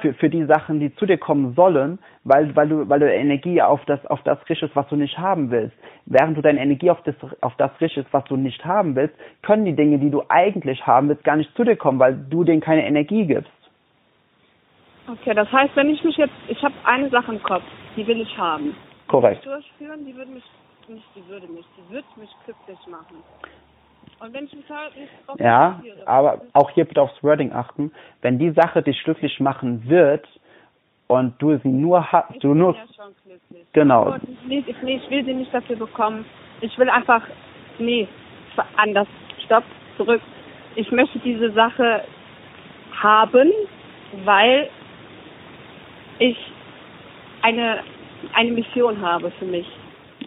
[0.01, 3.61] Für für die Sachen, die zu dir kommen sollen, weil weil du weil du Energie
[3.61, 5.77] auf das auf das richtest, was du nicht haben willst.
[6.07, 9.65] Während du deine Energie auf das auf das richtest, was du nicht haben willst, können
[9.65, 12.61] die Dinge, die du eigentlich haben willst, gar nicht zu dir kommen, weil du denen
[12.61, 13.51] keine Energie gibst.
[15.09, 17.63] Okay, das heißt, wenn ich mich jetzt, ich habe eine Sache im Kopf,
[17.97, 18.75] die will ich haben.
[19.07, 19.47] Korrekt.
[19.47, 20.43] Durchführen, die würde mich,
[20.89, 23.23] nicht die würde mich, die würde mich glücklich machen.
[24.21, 27.93] Und wenn ich mich halt nicht drauf Ja, aber auch hier bitte aufs Wording achten.
[28.23, 30.27] Wenn die Sache dich glücklich machen wird
[31.07, 33.67] und du sie nur hast, ich du bin nur ja schon glücklich.
[33.73, 34.17] Genau.
[34.17, 36.25] Ich, nee, ich will sie nicht dafür bekommen.
[36.61, 37.23] Ich will einfach,
[37.79, 38.09] nee,
[38.77, 39.09] anders,
[39.45, 39.65] stopp,
[39.97, 40.23] zurück.
[40.77, 42.03] Ich möchte diese Sache
[43.03, 43.53] haben,
[44.25, 44.69] weil
[46.19, 46.37] ich
[47.43, 47.81] eine,
[48.35, 49.67] eine Mission habe für mich.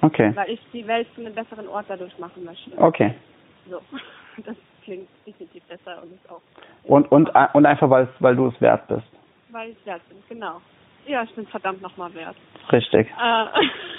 [0.01, 2.71] okay, Weil ich die Welt zu einem besseren Ort dadurch machen möchte.
[2.77, 3.13] okay.
[3.69, 3.81] So.
[4.45, 4.55] Das
[4.85, 6.41] klingt definitiv besser und ist auch.
[6.85, 9.03] Und und und einfach weil es- weil du es wert bist.
[9.49, 10.61] Weil ich wert bin, genau.
[11.05, 12.37] Ja, ich bin verdammt nochmal wert.
[12.71, 13.07] Richtig.
[13.21, 13.45] Äh,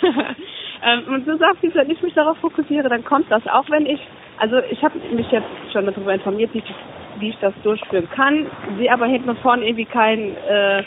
[0.82, 3.46] ähm, und du sagst, wenn ich mich darauf fokussiere, dann kommt das.
[3.48, 4.00] Auch wenn ich,
[4.38, 6.74] also ich habe mich jetzt schon darüber informiert, wie ich,
[7.18, 8.46] wie ich das durchführen kann,
[8.78, 10.84] sehe aber hinten und vorne irgendwie kein, äh,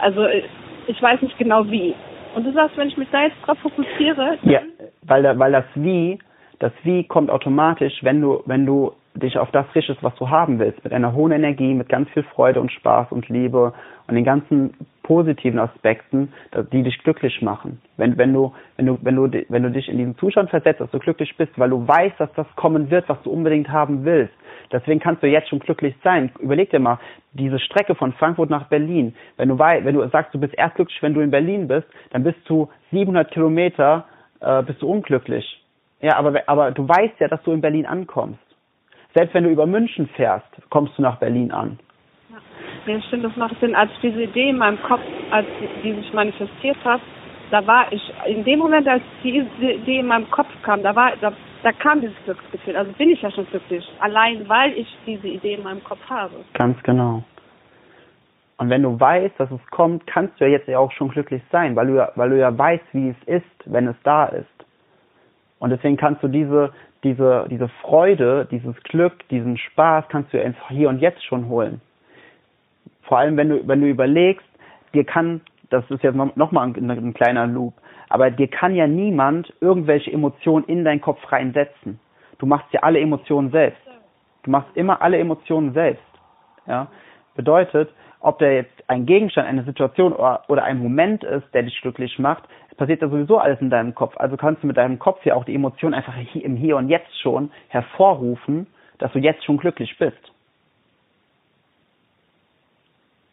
[0.00, 0.42] also äh,
[0.88, 1.94] ich weiß nicht genau wie.
[2.34, 4.60] Und du sagst, wenn ich mich da jetzt drauf fokussiere, Ja,
[5.02, 6.18] weil weil das Wie,
[6.58, 10.58] das Wie kommt automatisch, wenn du wenn du dich auf das richtest, was du haben
[10.58, 13.72] willst, mit einer hohen Energie, mit ganz viel Freude und Spaß und Liebe
[14.08, 14.74] und den ganzen
[15.04, 16.32] positiven Aspekten,
[16.72, 17.80] die dich glücklich machen.
[17.96, 20.90] Wenn wenn du wenn du wenn du wenn du dich in diesen Zustand versetzt, dass
[20.90, 24.34] du glücklich bist, weil du weißt, dass das kommen wird, was du unbedingt haben willst.
[24.72, 26.32] Deswegen kannst du jetzt schon glücklich sein.
[26.40, 26.98] Überleg dir mal,
[27.32, 29.14] diese Strecke von Frankfurt nach Berlin.
[29.36, 32.24] Wenn du wenn du sagst, du bist erst glücklich, wenn du in Berlin bist, dann
[32.24, 34.06] bist du 700 Kilometer
[34.40, 35.63] äh, bist du unglücklich.
[36.04, 38.44] Ja, aber aber du weißt ja, dass du in Berlin ankommst.
[39.14, 41.78] Selbst wenn du über München fährst, kommst du nach Berlin an.
[42.84, 43.74] Ja, stimmt, das macht Sinn.
[43.74, 45.00] Als diese Idee in meinem Kopf,
[45.30, 45.46] als
[45.82, 47.00] die, sich manifestiert hat,
[47.50, 51.12] da war ich, in dem Moment, als diese Idee in meinem Kopf kam, da war,
[51.22, 51.32] da,
[51.62, 52.76] da kam dieses Glücksgefühl.
[52.76, 53.88] Also bin ich ja schon glücklich.
[54.00, 56.34] Allein, weil ich diese Idee in meinem Kopf habe.
[56.52, 57.24] Ganz genau.
[58.58, 61.42] Und wenn du weißt, dass es kommt, kannst du ja jetzt ja auch schon glücklich
[61.50, 64.53] sein, weil du ja, weil du ja weißt, wie es ist, wenn es da ist.
[65.58, 66.72] Und deswegen kannst du diese,
[67.04, 71.80] diese, diese Freude, dieses Glück, diesen Spaß kannst du ins Hier und Jetzt schon holen.
[73.02, 74.46] Vor allem, wenn du, wenn du überlegst,
[74.94, 75.40] dir kann,
[75.70, 77.74] das ist jetzt noch, noch mal ein, ein kleiner Loop,
[78.08, 82.00] aber dir kann ja niemand irgendwelche Emotionen in deinen Kopf reinsetzen.
[82.38, 83.80] Du machst ja alle Emotionen selbst.
[84.42, 86.04] Du machst immer alle Emotionen selbst.
[86.66, 86.88] Ja?
[87.34, 87.90] Bedeutet,
[88.20, 92.18] ob der jetzt ein Gegenstand, eine Situation oder, oder ein Moment ist, der dich glücklich
[92.18, 92.44] macht,
[92.74, 94.16] es passiert ja sowieso alles in deinem Kopf.
[94.16, 97.20] Also kannst du mit deinem Kopf ja auch die Emotion einfach im Hier und Jetzt
[97.20, 98.66] schon hervorrufen,
[98.98, 100.18] dass du jetzt schon glücklich bist.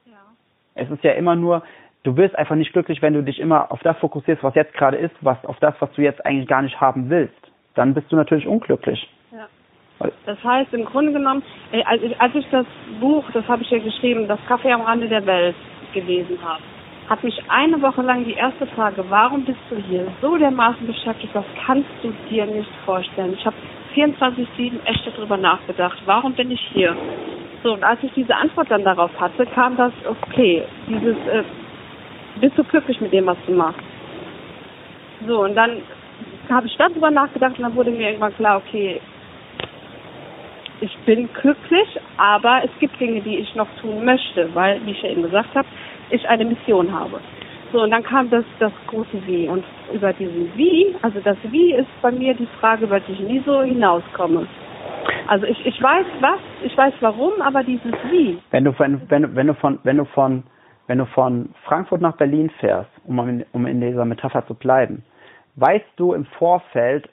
[0.06, 0.14] Ja.
[0.76, 1.64] Es ist ja immer nur,
[2.04, 4.98] du wirst einfach nicht glücklich, wenn du dich immer auf das fokussierst, was jetzt gerade
[4.98, 7.52] ist, was auf das, was du jetzt eigentlich gar nicht haben willst.
[7.74, 9.10] Dann bist du natürlich unglücklich.
[10.26, 11.44] Das heißt, im Grunde genommen,
[11.86, 12.66] als ich, als ich das
[13.00, 15.56] Buch, das habe ich ja geschrieben, das Kaffee am Rande der Welt
[15.94, 16.62] gelesen habe,
[17.12, 21.36] hat mich eine Woche lang die erste Frage, warum bist du hier, so dermaßen beschäftigt,
[21.36, 23.34] das kannst du dir nicht vorstellen.
[23.34, 23.57] Ich habe
[23.93, 26.95] 24-7 echt darüber nachgedacht, warum bin ich hier?
[27.64, 31.43] So, und als ich diese Antwort dann darauf hatte, kam das, okay, dieses, äh,
[32.39, 33.82] bist du glücklich mit dem, was du machst?
[35.28, 35.82] So, und dann
[36.49, 39.01] habe ich darüber nachgedacht und dann wurde mir irgendwann klar, okay,
[40.80, 45.01] ich bin glücklich, aber es gibt Dinge, die ich noch tun möchte, weil, wie ich
[45.01, 45.68] ja eben gesagt habe,
[46.12, 47.20] ich eine Mission habe.
[47.72, 49.47] So, und dann kam das, das große Wie.
[49.47, 53.20] Und über diesen Wie, also das Wie ist bei mir die Frage, über die ich
[53.20, 54.45] nie so hinauskomme.
[55.28, 58.39] Also ich, ich weiß was, ich weiß warum, aber dieses Wie.
[58.51, 60.43] Wenn du, wenn, wenn, wenn du von, wenn du von,
[60.88, 65.03] wenn du von Frankfurt nach Berlin fährst, um in, um in dieser Metapher zu bleiben,
[65.55, 67.07] weißt du im Vorfeld,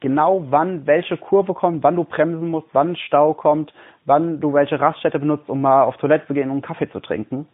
[0.00, 3.72] genau wann welche Kurve kommt, wann du bremsen musst, wann Stau kommt,
[4.04, 7.00] wann du welche Raststätte benutzt, um mal auf Toilette zu gehen und einen Kaffee zu
[7.00, 7.46] trinken?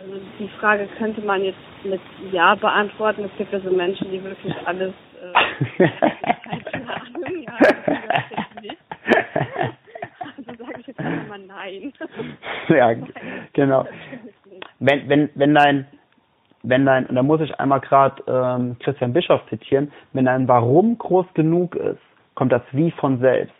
[0.00, 2.00] Also die Frage könnte man jetzt mit
[2.32, 3.24] Ja beantworten.
[3.24, 5.88] Es gibt ja so Menschen, die wirklich alles äh,
[6.50, 8.76] keine Ahnung, ja, das nicht.
[10.38, 11.92] Also sage ich jetzt einfach mal nein.
[12.68, 12.94] Ja,
[13.52, 13.86] genau.
[14.78, 15.86] Wenn, wenn, wenn dein
[16.62, 20.98] wenn dein, und da muss ich einmal gerade ähm, Christian Bischof zitieren, wenn dein Warum
[20.98, 22.00] groß genug ist,
[22.34, 23.54] kommt das Wie von selbst.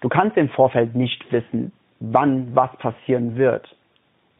[0.00, 3.68] Du kannst im Vorfeld nicht wissen, wann was passieren wird.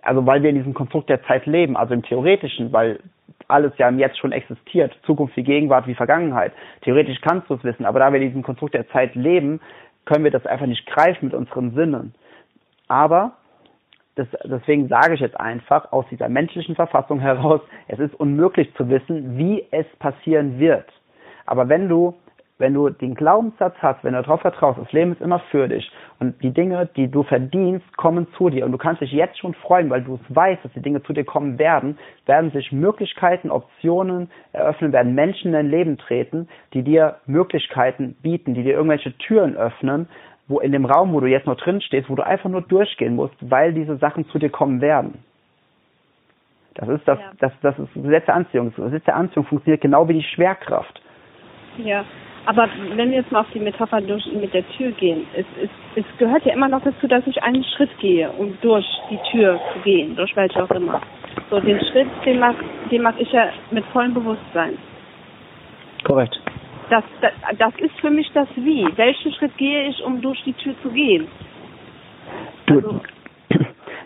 [0.05, 3.01] Also weil wir in diesem Konstrukt der Zeit leben, also im Theoretischen, weil
[3.49, 6.53] alles ja im Jetzt schon existiert, Zukunft wie Gegenwart wie Vergangenheit.
[6.83, 9.61] Theoretisch kannst du es wissen, aber da wir in diesem Konstrukt der Zeit leben,
[10.05, 12.15] können wir das einfach nicht greifen mit unseren Sinnen.
[12.89, 13.33] Aber
[14.17, 18.89] das, deswegen sage ich jetzt einfach aus dieser menschlichen Verfassung heraus, es ist unmöglich zu
[18.89, 20.87] wissen, wie es passieren wird.
[21.47, 22.15] Aber wenn du,
[22.59, 25.91] wenn du den Glaubenssatz hast, wenn du darauf vertraust, das Leben ist immer für dich
[26.21, 29.55] und die Dinge, die du verdienst, kommen zu dir und du kannst dich jetzt schon
[29.55, 33.51] freuen, weil du es weißt, dass die Dinge zu dir kommen werden, werden sich Möglichkeiten,
[33.51, 39.17] Optionen eröffnen, werden Menschen in dein Leben treten, die dir Möglichkeiten bieten, die dir irgendwelche
[39.19, 40.09] Türen öffnen,
[40.47, 43.17] wo in dem Raum, wo du jetzt noch drin stehst, wo du einfach nur durchgehen
[43.17, 45.25] musst, weil diese Sachen zu dir kommen werden.
[46.75, 47.33] Das ist das, ja.
[47.41, 48.73] das, das ist Gesetz der Anziehung.
[48.77, 51.01] Das Gesetz der Anziehung funktioniert genau wie die Schwerkraft.
[51.79, 52.05] Ja,
[52.47, 55.71] aber wenn wir jetzt mal auf die Metapher durch, mit der Tür gehen, es, es,
[55.97, 59.59] es gehört ja immer noch dazu, dass ich einen Schritt gehe, um durch die Tür
[59.73, 61.01] zu gehen, durch welche auch immer.
[61.51, 62.57] So, den Schritt, den mache
[62.91, 64.77] den mach ich ja mit vollem Bewusstsein.
[66.05, 66.39] Korrekt.
[66.91, 68.87] Das, das, das ist für mich das Wie.
[68.97, 71.27] Welchen Schritt gehe ich, um durch die Tür zu gehen?
[72.67, 73.01] Du, also,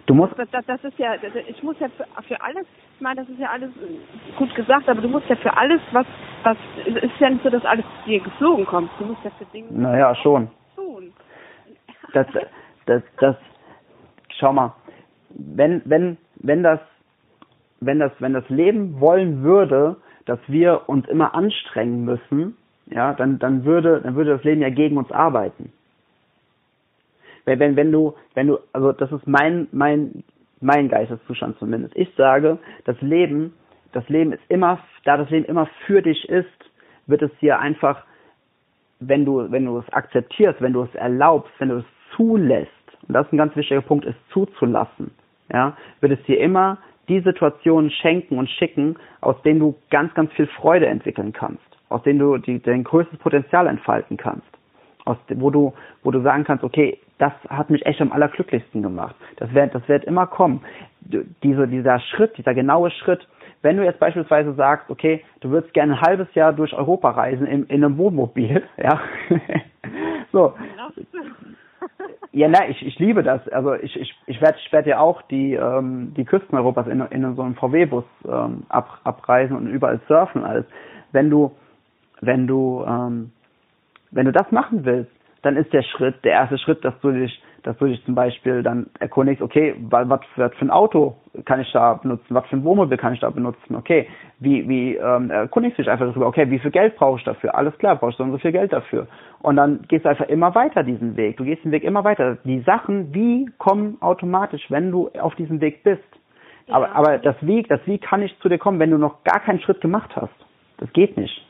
[0.09, 0.39] du musst.
[0.39, 1.15] Das, das, das, ist ja,
[1.47, 3.71] ich muss ja für, für alles, ich meine, das ist ja alles
[4.37, 6.07] gut gesagt, aber du musst ja für alles, was,
[6.43, 6.57] was,
[6.87, 8.91] es ist ja nicht so, dass alles dir geflogen kommt.
[8.99, 9.69] Du musst ja für Dinge.
[9.71, 10.49] Naja, schon.
[10.75, 11.13] Tun.
[12.13, 12.27] Das,
[12.87, 13.37] das, das,
[14.39, 14.75] schau mal,
[15.31, 16.81] wenn, wenn, wenn das,
[17.81, 22.57] wenn das, wenn das Leben wollen würde, dass wir uns immer anstrengen müssen,
[22.87, 25.73] ja, dann, dann würde, dann würde das Leben ja gegen uns arbeiten.
[27.49, 30.23] Wenn, wenn, wenn du, wenn du, also das ist mein, mein,
[30.61, 31.97] mein Geisteszustand zumindest.
[31.97, 33.55] Ich sage, das Leben,
[33.93, 36.47] das Leben ist immer, da das Leben immer für dich ist,
[37.07, 38.05] wird es dir einfach,
[39.01, 41.85] wenn du, wenn du es akzeptierst, wenn du es erlaubst, wenn du es
[42.17, 42.71] zulässt,
[43.07, 45.13] und das ist ein ganz wichtiger Punkt, es zuzulassen,
[45.53, 46.79] ja, wird es dir immer
[47.09, 52.03] die Situationen schenken und schicken, aus denen du ganz, ganz viel Freude entwickeln kannst aus
[52.03, 54.47] denen du die, dein größtes Potenzial entfalten kannst.
[55.05, 55.73] Aus, wo du,
[56.03, 59.15] wo du sagen kannst, okay, das hat mich echt am allerglücklichsten gemacht.
[59.37, 60.63] Das wird, das wird immer kommen.
[61.43, 63.27] Diese, dieser Schritt, dieser genaue Schritt,
[63.63, 67.47] wenn du jetzt beispielsweise sagst, okay, du würdest gerne ein halbes Jahr durch Europa reisen
[67.47, 69.01] in, in einem Wohnmobil, ja,
[70.33, 70.55] so.
[72.33, 73.49] Ja, na, ich, ich liebe das.
[73.49, 77.01] Also ich, ich, ich werde ich werd ja auch die, ähm, die Küsten Europas in,
[77.01, 80.67] in so einem VW-Bus ähm, ab, abreisen und überall surfen und alles.
[81.11, 81.53] Wenn du,
[82.21, 83.33] wenn du, ähm,
[84.11, 85.11] wenn du das machen willst,
[85.43, 88.63] dann ist der Schritt, der erste Schritt, dass du dich, dass du dich zum Beispiel
[88.63, 92.65] dann erkundigst, okay, was, was für ein Auto kann ich da benutzen, was für ein
[92.65, 94.09] Wohnmobil kann ich da benutzen, okay,
[94.39, 97.55] wie, wie ähm, erkundigst du dich einfach darüber, okay, wie viel Geld brauche ich dafür,
[97.55, 99.07] alles klar, brauchst du so viel Geld dafür.
[99.41, 102.39] Und dann gehst du einfach immer weiter diesen Weg, du gehst den Weg immer weiter.
[102.45, 106.03] Die Sachen, wie kommen automatisch, wenn du auf diesem Weg bist.
[106.67, 106.75] Ja.
[106.75, 109.41] Aber, aber das Wie, das Wie kann nicht zu dir kommen, wenn du noch gar
[109.41, 110.35] keinen Schritt gemacht hast.
[110.79, 111.45] Das geht nicht.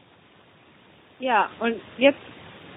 [1.18, 2.18] Ja, und jetzt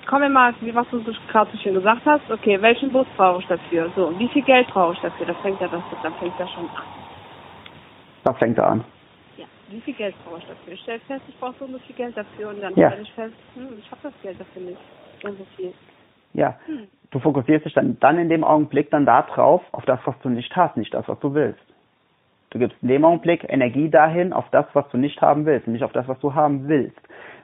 [0.08, 3.42] kommen wir mal, wie was du gerade so schön gesagt hast, okay, welchen Bus brauche
[3.42, 3.92] ich dafür?
[3.96, 5.26] So, wie viel Geld brauche ich dafür?
[5.28, 6.84] Das fängt ja das, dann fängt ja schon an.
[8.24, 8.84] Das fängt er an.
[9.38, 10.74] Ja, wie viel Geld brauche ich dafür?
[10.74, 12.90] Ich stelle fest, ich brauche so und so viel Geld dafür und dann ja.
[12.90, 14.82] stelle ich fest, hm, ich habe das Geld dafür nicht.
[15.24, 15.74] Und so viel.
[16.34, 16.88] Ja, hm.
[17.12, 20.30] du fokussierst dich dann, dann in dem Augenblick dann da drauf, auf das, was du
[20.30, 21.62] nicht hast, nicht das, was du willst.
[22.52, 25.84] Du gibst in dem Augenblick Energie dahin, auf das, was du nicht haben willst, nicht
[25.84, 27.00] auf das, was du haben willst.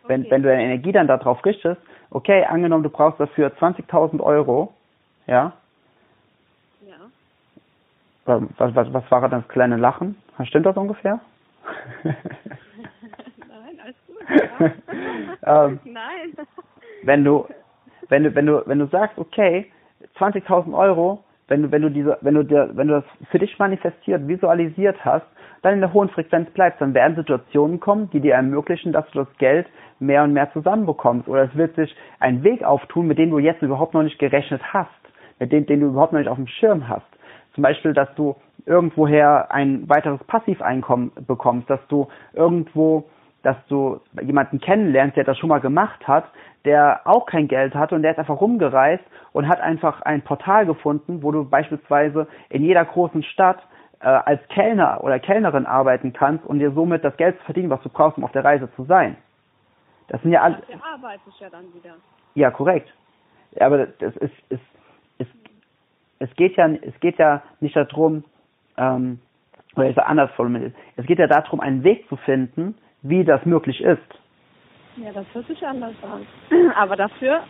[0.07, 0.31] Wenn, okay.
[0.31, 1.81] wenn du deine Energie dann darauf richtest,
[2.11, 4.73] okay, angenommen, du brauchst dafür 20.000 Euro,
[5.27, 5.53] ja?
[6.81, 8.41] Ja.
[8.57, 10.15] Was, was, was war das kleine Lachen?
[10.43, 11.19] Stimmt das ungefähr?
[12.03, 12.15] Nein,
[13.83, 14.17] alles gut.
[15.43, 15.65] Ja.
[15.65, 16.33] ähm, Nein.
[17.03, 17.47] Wenn du,
[18.09, 19.71] wenn du, wenn du, wenn du sagst, okay,
[20.17, 23.57] 20.000 Euro, wenn du, wenn du diese, wenn du dir, wenn du das für dich
[23.57, 25.25] manifestiert, visualisiert hast,
[25.61, 29.19] dann in der hohen Frequenz bleibst, dann werden Situationen kommen, die dir ermöglichen, dass du
[29.19, 29.67] das Geld
[29.99, 31.27] mehr und mehr zusammenbekommst.
[31.27, 34.61] Oder es wird sich ein Weg auftun, mit dem du jetzt überhaupt noch nicht gerechnet
[34.73, 34.89] hast,
[35.39, 37.07] mit dem, den du überhaupt noch nicht auf dem Schirm hast.
[37.53, 38.35] Zum Beispiel, dass du
[38.65, 43.09] irgendwoher ein weiteres Passiveinkommen bekommst, dass du irgendwo,
[43.47, 46.25] dass du jemanden kennenlernst, der das schon mal gemacht hat,
[46.65, 50.65] der auch kein Geld hatte und der ist einfach rumgereist und hat einfach ein Portal
[50.65, 53.59] gefunden, wo du beispielsweise in jeder großen Stadt
[54.01, 57.81] äh, als Kellner oder Kellnerin arbeiten kannst und dir somit das Geld zu verdienen, was
[57.83, 59.15] du brauchst, um auf der Reise zu sein.
[60.09, 60.57] Das sind ja alles.
[61.39, 61.95] Ja dann wieder.
[62.35, 62.93] Ja, korrekt.
[63.61, 64.61] Aber das ist, ist,
[65.19, 65.31] ist,
[66.19, 68.25] es geht ja, es geht ja nicht darum,
[68.75, 69.21] ähm,
[69.77, 70.75] oder ist anders formuliert.
[70.97, 74.01] Es geht ja darum, einen Weg zu finden, wie das möglich ist.
[74.97, 76.25] Ja, das hört sich anders an.
[76.75, 77.41] Aber dafür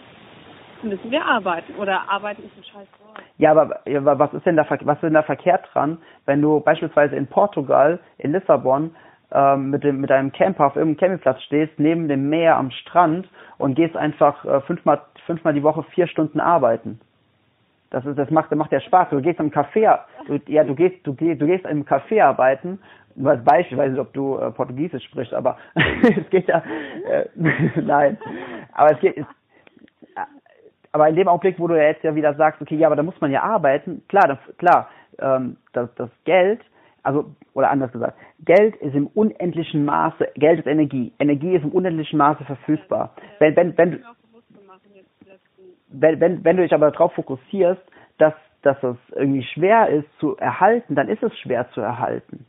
[0.83, 1.73] müssen wir arbeiten.
[1.75, 3.21] Oder arbeiten ist ein scheiß Wort.
[3.37, 6.41] Ja, aber, ja, aber was ist denn da was ist denn da verkehrt dran, wenn
[6.41, 8.95] du beispielsweise in Portugal, in Lissabon,
[9.31, 13.27] ähm, mit dem mit deinem Camper auf irgendeinem Campingplatz stehst, neben dem Meer am Strand
[13.57, 16.99] und gehst einfach äh, fünfmal fünfmal die Woche vier Stunden arbeiten.
[17.89, 19.09] Das ist das macht macht ja Spaß.
[19.09, 22.79] Du gehst im Café, du, ja du gehst du gehst du gehst im Café arbeiten.
[23.17, 26.63] Nur als Beispiel, ich weiß nicht, ob du äh, Portugiesisch sprichst, aber es geht ja
[27.09, 27.25] äh,
[27.81, 28.17] nein,
[28.73, 29.25] aber es geht es,
[30.91, 33.03] aber in dem Augenblick, wo du ja jetzt ja wieder sagst, okay, ja, aber da
[33.03, 34.89] muss man ja arbeiten, klar, das, klar,
[35.19, 36.61] ähm, das, das Geld,
[37.03, 41.71] also, oder anders gesagt, Geld ist im unendlichen Maße, Geld ist Energie, Energie ist im
[41.71, 43.13] unendlichen Maße verfügbar.
[43.39, 44.03] Wenn, wenn, wenn,
[45.89, 47.81] wenn, wenn, wenn du dich aber darauf fokussierst,
[48.17, 52.45] dass, dass es irgendwie schwer ist zu erhalten, dann ist es schwer zu erhalten.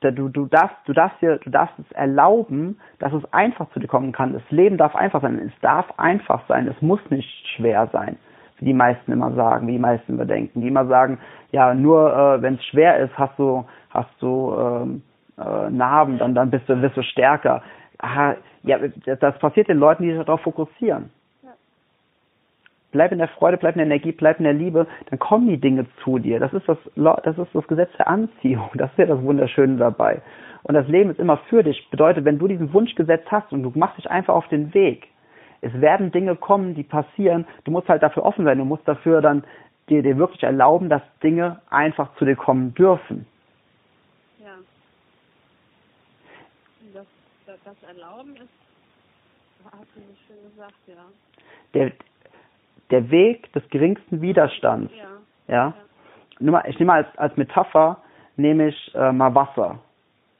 [0.00, 3.88] Du, du darfst, du darfst dir, du darfst es erlauben, dass es einfach zu dir
[3.88, 4.32] kommen kann.
[4.32, 5.38] Das Leben darf einfach sein.
[5.38, 6.68] Es darf einfach sein.
[6.68, 8.16] Es muss nicht schwer sein.
[8.58, 10.60] Wie die meisten immer sagen, wie die meisten überdenken.
[10.60, 11.18] Die immer sagen,
[11.52, 15.02] ja, nur äh, wenn es schwer ist, hast du, hast du ähm,
[15.38, 17.62] äh, Narben, dann, dann bist du, bist du stärker.
[17.98, 18.78] Aha, ja,
[19.20, 21.10] das passiert den Leuten, die sich darauf fokussieren
[22.92, 25.60] bleib in der Freude, bleib in der Energie, bleib in der Liebe, dann kommen die
[25.60, 26.40] Dinge zu dir.
[26.40, 28.70] Das ist das, das ist das Gesetz der Anziehung.
[28.74, 30.22] Das ist ja das Wunderschöne dabei.
[30.62, 31.88] Und das Leben ist immer für dich.
[31.90, 35.08] Bedeutet, wenn du diesen Wunsch gesetzt hast und du machst dich einfach auf den Weg,
[35.60, 37.46] es werden Dinge kommen, die passieren.
[37.64, 38.58] Du musst halt dafür offen sein.
[38.58, 39.44] Du musst dafür dann
[39.88, 43.26] dir, dir wirklich erlauben, dass Dinge einfach zu dir kommen dürfen.
[44.38, 44.56] Ja.
[46.94, 47.06] Das,
[47.46, 48.48] das, das Erlauben ist,
[49.64, 51.04] hast du nicht schön gesagt, ja.
[51.74, 51.92] Der,
[52.90, 54.92] der Weg des geringsten Widerstands.
[55.48, 55.54] Ja.
[55.54, 55.74] ja?
[56.38, 56.62] ja.
[56.66, 57.98] Ich nehme mal als, als Metapher,
[58.36, 59.78] nehme ich äh, mal Wasser.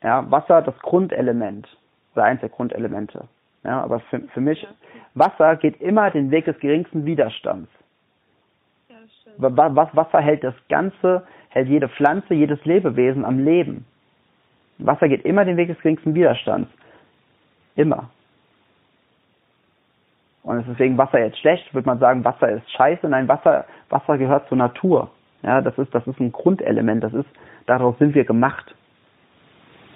[0.03, 1.67] Ja, Wasser, das Grundelement
[2.15, 3.25] oder eins der Grundelemente.
[3.65, 4.69] Ja, aber für, für mich, ja.
[5.15, 7.71] Wasser geht immer den Weg des geringsten Widerstands.
[8.89, 8.97] Ja,
[9.39, 13.87] was, Wasser hält das Ganze, hält jede Pflanze, jedes Lebewesen am Leben.
[14.79, 16.71] Wasser geht immer den Weg des geringsten Widerstands.
[17.75, 18.11] Immer.
[20.47, 23.09] Und ist deswegen Wasser jetzt schlecht, würde man sagen, Wasser ist scheiße.
[23.09, 25.11] Nein, Wasser, Wasser gehört zur Natur.
[25.43, 27.03] Ja, das ist, das ist ein Grundelement.
[27.03, 27.27] Das ist,
[27.67, 28.73] daraus sind wir gemacht.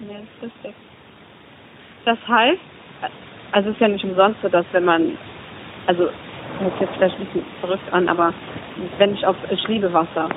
[0.01, 0.75] Ja, das ist richtig.
[2.05, 2.61] Das heißt,
[3.53, 5.17] also es ist ja nicht umsonst so, dass wenn man,
[5.87, 8.35] also, das hört jetzt vielleicht ein bisschen verrückt an, aber
[8.99, 10.29] wenn ich auf, ich liebe Wasser.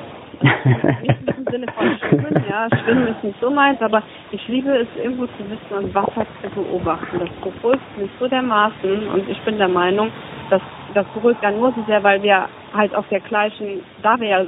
[1.54, 4.01] Sinne von Schwimmen, ja, Schwimmen ist nicht so meins, aber
[4.32, 7.20] ich liebe es irgendwo zu wissen und Wasser zu beobachten.
[7.20, 10.10] Das beruhigt mich so dermaßen und ich bin der Meinung,
[10.49, 10.64] dass
[10.95, 14.45] das beruhigt dann nur so sehr, weil wir halt auf der gleichen, da wir ja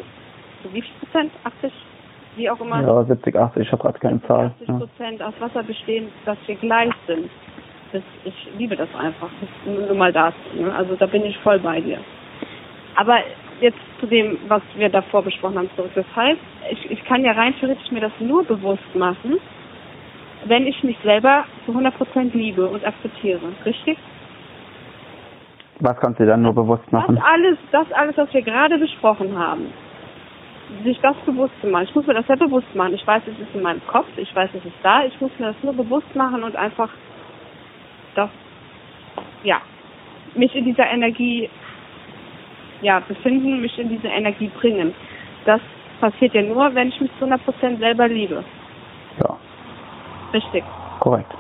[0.63, 1.71] so wie viel Prozent, 80,
[2.37, 2.81] wie auch immer.
[2.81, 4.51] Ja, 70, 80, ich habe gerade keine Zahl.
[4.61, 5.27] 80 Prozent ja.
[5.27, 7.29] aus Wasser bestehen, dass wir gleich sind.
[7.91, 10.35] Das, ich liebe das einfach, das nur mal dazu.
[10.55, 10.73] Ne?
[10.73, 11.99] Also da bin ich voll bei dir.
[12.95, 13.19] Aber
[13.61, 15.91] jetzt zu dem, was wir davor besprochen haben, zurück.
[15.95, 16.39] Das heißt,
[16.71, 19.37] ich, ich kann ja rein theoretisch mir das nur bewusst machen,
[20.45, 23.41] wenn ich mich selber zu 100% liebe und akzeptiere.
[23.65, 23.97] Richtig?
[25.79, 27.15] Was kannst du dann nur bewusst machen?
[27.15, 29.73] Das alles, das alles, was wir gerade besprochen haben.
[30.83, 31.85] Sich das bewusst zu machen.
[31.85, 32.93] Ich muss mir das ja bewusst machen.
[32.93, 34.07] Ich weiß, es ist in meinem Kopf.
[34.17, 35.05] Ich weiß, es ist da.
[35.05, 36.89] Ich muss mir das nur bewusst machen und einfach
[38.15, 38.29] das,
[39.43, 39.61] ja,
[40.33, 41.49] mich in dieser Energie,
[42.81, 44.93] ja, befinden, mich in diese Energie bringen.
[45.45, 45.61] Das
[45.99, 48.43] passiert ja nur, wenn ich mich zu 100% selber liebe.
[49.19, 49.37] Ja.
[50.33, 50.63] Richtig.
[50.99, 51.31] Korrekt.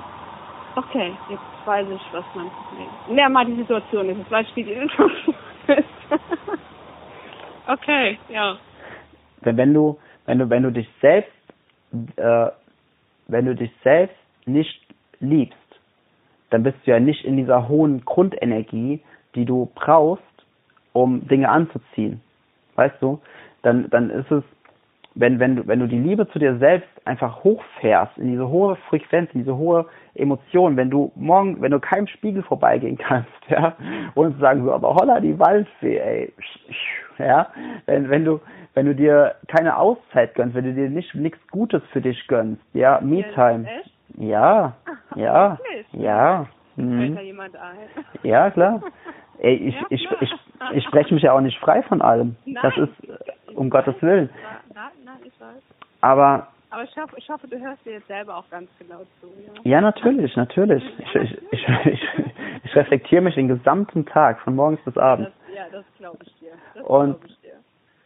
[0.75, 3.29] Okay, jetzt weiß ich, was mein Problem ist.
[3.31, 4.17] Mal die Situation ist.
[4.17, 5.35] Jetzt weiß ich, wie die Situation
[5.67, 5.83] ist.
[7.67, 8.57] okay, ja.
[9.41, 11.31] Wenn du, wenn du, wenn du dich selbst,
[12.17, 12.47] äh,
[13.27, 14.81] wenn du dich selbst nicht
[15.19, 15.57] liebst,
[16.49, 19.01] dann bist du ja nicht in dieser hohen Grundenergie,
[19.35, 20.23] die du brauchst,
[20.95, 22.21] um Dinge anzuziehen.
[22.75, 23.19] Weißt du?
[23.63, 24.43] Dann, dann ist es,
[25.13, 28.75] wenn, wenn du, wenn du die Liebe zu dir selbst einfach hochfährst, in diese hohe
[28.89, 33.75] Frequenz, in diese hohe Emotion, wenn du morgen, wenn du keinem Spiegel vorbeigehen kannst, ja,
[34.13, 36.33] und sagen so, aber holla, die Waldfee, ey,
[37.17, 37.47] ja,
[37.85, 38.39] wenn, wenn du,
[38.73, 42.61] wenn du dir keine Auszeit gönnst, wenn du dir nicht nichts Gutes für dich gönnst,
[42.73, 43.67] ja, Me-Time.
[44.17, 44.75] Ja,
[45.15, 45.57] ja,
[45.91, 46.47] ja.
[46.77, 47.17] Mhm.
[47.17, 47.77] jemand ein.
[48.23, 48.81] Ja, klar.
[49.39, 50.33] Ey, ich, ja, ich, ich,
[50.73, 52.35] ich spreche mich ja auch nicht frei von allem.
[52.45, 54.29] Nein, das ist, um Gottes Willen.
[54.73, 55.61] Nein, nein, ich weiß.
[56.01, 59.27] Aber aber ich hoffe, ich hoffe, du hörst dir jetzt selber auch ganz genau zu.
[59.63, 60.83] Ja, ja natürlich, natürlich.
[60.99, 62.09] Ich, ich, ich, ich,
[62.65, 65.31] ich reflektiere mich den gesamten Tag, von morgens bis abends.
[65.47, 66.51] Das, ja, das glaube ich dir.
[66.73, 67.53] Das Und ich dir.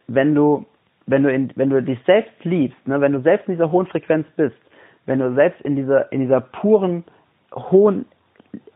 [0.06, 0.66] wenn du,
[1.06, 3.86] wenn du in, wenn du dich selbst liebst, ne, wenn du selbst in dieser hohen
[3.86, 4.56] Frequenz bist,
[5.06, 7.02] wenn du selbst in dieser, in dieser puren,
[7.52, 8.06] hohen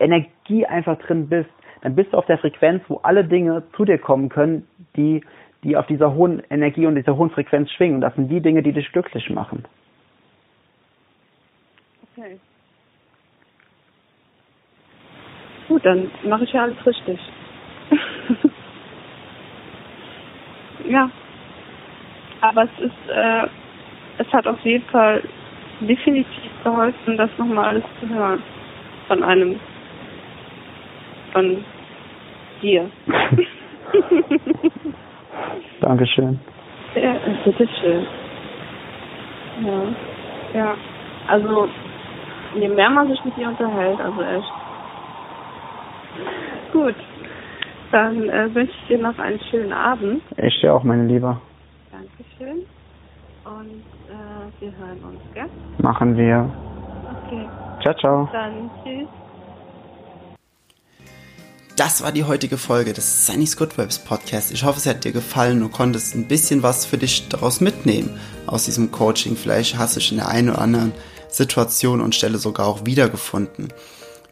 [0.00, 1.50] Energie einfach drin bist,
[1.84, 4.66] dann bist du auf der Frequenz, wo alle Dinge zu dir kommen können,
[4.96, 5.22] die,
[5.62, 7.96] die auf dieser hohen Energie und dieser hohen Frequenz schwingen.
[7.96, 9.66] Und das sind die Dinge, die dich glücklich machen.
[12.16, 12.40] Okay.
[15.68, 17.20] Gut, dann mache ich ja alles richtig.
[20.88, 21.10] ja.
[22.40, 23.46] Aber es ist, äh,
[24.18, 25.22] es hat auf jeden Fall
[25.80, 28.42] definitiv geholfen, das nochmal alles zu hören.
[29.06, 29.60] Von einem,
[31.32, 31.62] von
[32.64, 32.90] dir.
[35.80, 36.40] Dankeschön.
[36.94, 38.06] Ja, bitteschön.
[39.64, 39.82] Ja,
[40.54, 40.76] ja.
[41.28, 41.68] Also,
[42.54, 44.52] je mehr man sich mit dir unterhält, also echt.
[46.72, 46.96] Gut.
[47.92, 50.22] Dann äh, wünsche ich dir noch einen schönen Abend.
[50.36, 51.40] Ich dir auch, meine Liebe.
[51.90, 52.62] Dankeschön.
[53.44, 55.48] Und äh, wir hören uns, gell?
[55.78, 56.52] Machen wir.
[57.10, 57.50] Okay.
[57.80, 58.28] Ciao, ciao.
[58.32, 59.08] Dann tschüss.
[61.76, 64.52] Das war die heutige Folge des Sunny's Good Webs Podcast.
[64.52, 68.16] Ich hoffe, es hat dir gefallen und konntest ein bisschen was für dich daraus mitnehmen
[68.46, 69.36] aus diesem Coaching.
[69.36, 70.92] Vielleicht hast du dich in der einen oder anderen
[71.28, 73.72] Situation und Stelle sogar auch wiedergefunden.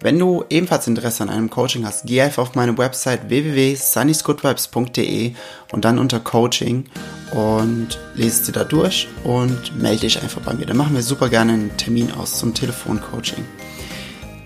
[0.01, 5.32] Wenn du ebenfalls Interesse an einem Coaching hast, geh einfach auf meine Website www.sunnysgoodvibes.de
[5.72, 6.84] und dann unter Coaching
[7.32, 10.66] und lese dir da durch und melde dich einfach bei mir.
[10.66, 13.45] Dann machen wir super gerne einen Termin aus zum Telefoncoaching.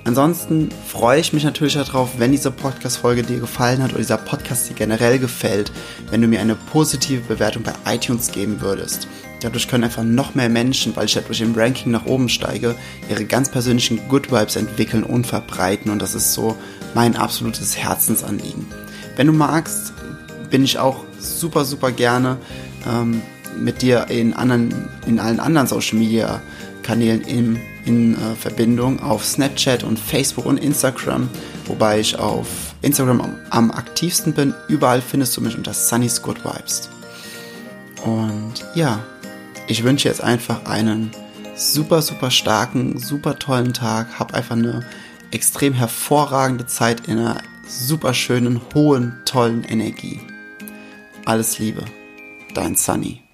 [0.06, 4.70] Ansonsten freue ich mich natürlich darauf, wenn diese Podcast-Folge dir gefallen hat oder dieser Podcast
[4.70, 5.72] dir generell gefällt,
[6.12, 9.08] wenn du mir eine positive Bewertung bei iTunes geben würdest.
[9.40, 12.76] Dadurch können einfach noch mehr Menschen, weil ich dadurch im Ranking nach oben steige,
[13.10, 15.90] ihre ganz persönlichen Good Vibes entwickeln und verbreiten.
[15.90, 16.56] Und das ist so
[16.94, 18.64] mein absolutes Herzensanliegen.
[19.16, 19.92] Wenn du magst,
[20.50, 22.36] bin ich auch super, super gerne
[22.88, 23.22] ähm,
[23.58, 26.40] mit dir in, anderen, in allen anderen Social Media
[26.86, 31.28] Kanälen in, in äh, Verbindung auf Snapchat und Facebook und Instagram,
[31.66, 32.46] wobei ich auf
[32.82, 34.54] Instagram am, am aktivsten bin.
[34.68, 36.88] Überall findest du mich unter Sunny's Good Vibes.
[38.04, 39.02] Und ja,
[39.66, 41.10] ich wünsche jetzt einfach einen
[41.56, 44.18] super, super starken, super tollen Tag.
[44.20, 44.86] Hab einfach eine
[45.32, 50.20] extrem hervorragende Zeit in einer super schönen, hohen, tollen Energie.
[51.24, 51.84] Alles Liebe,
[52.54, 53.25] dein Sunny.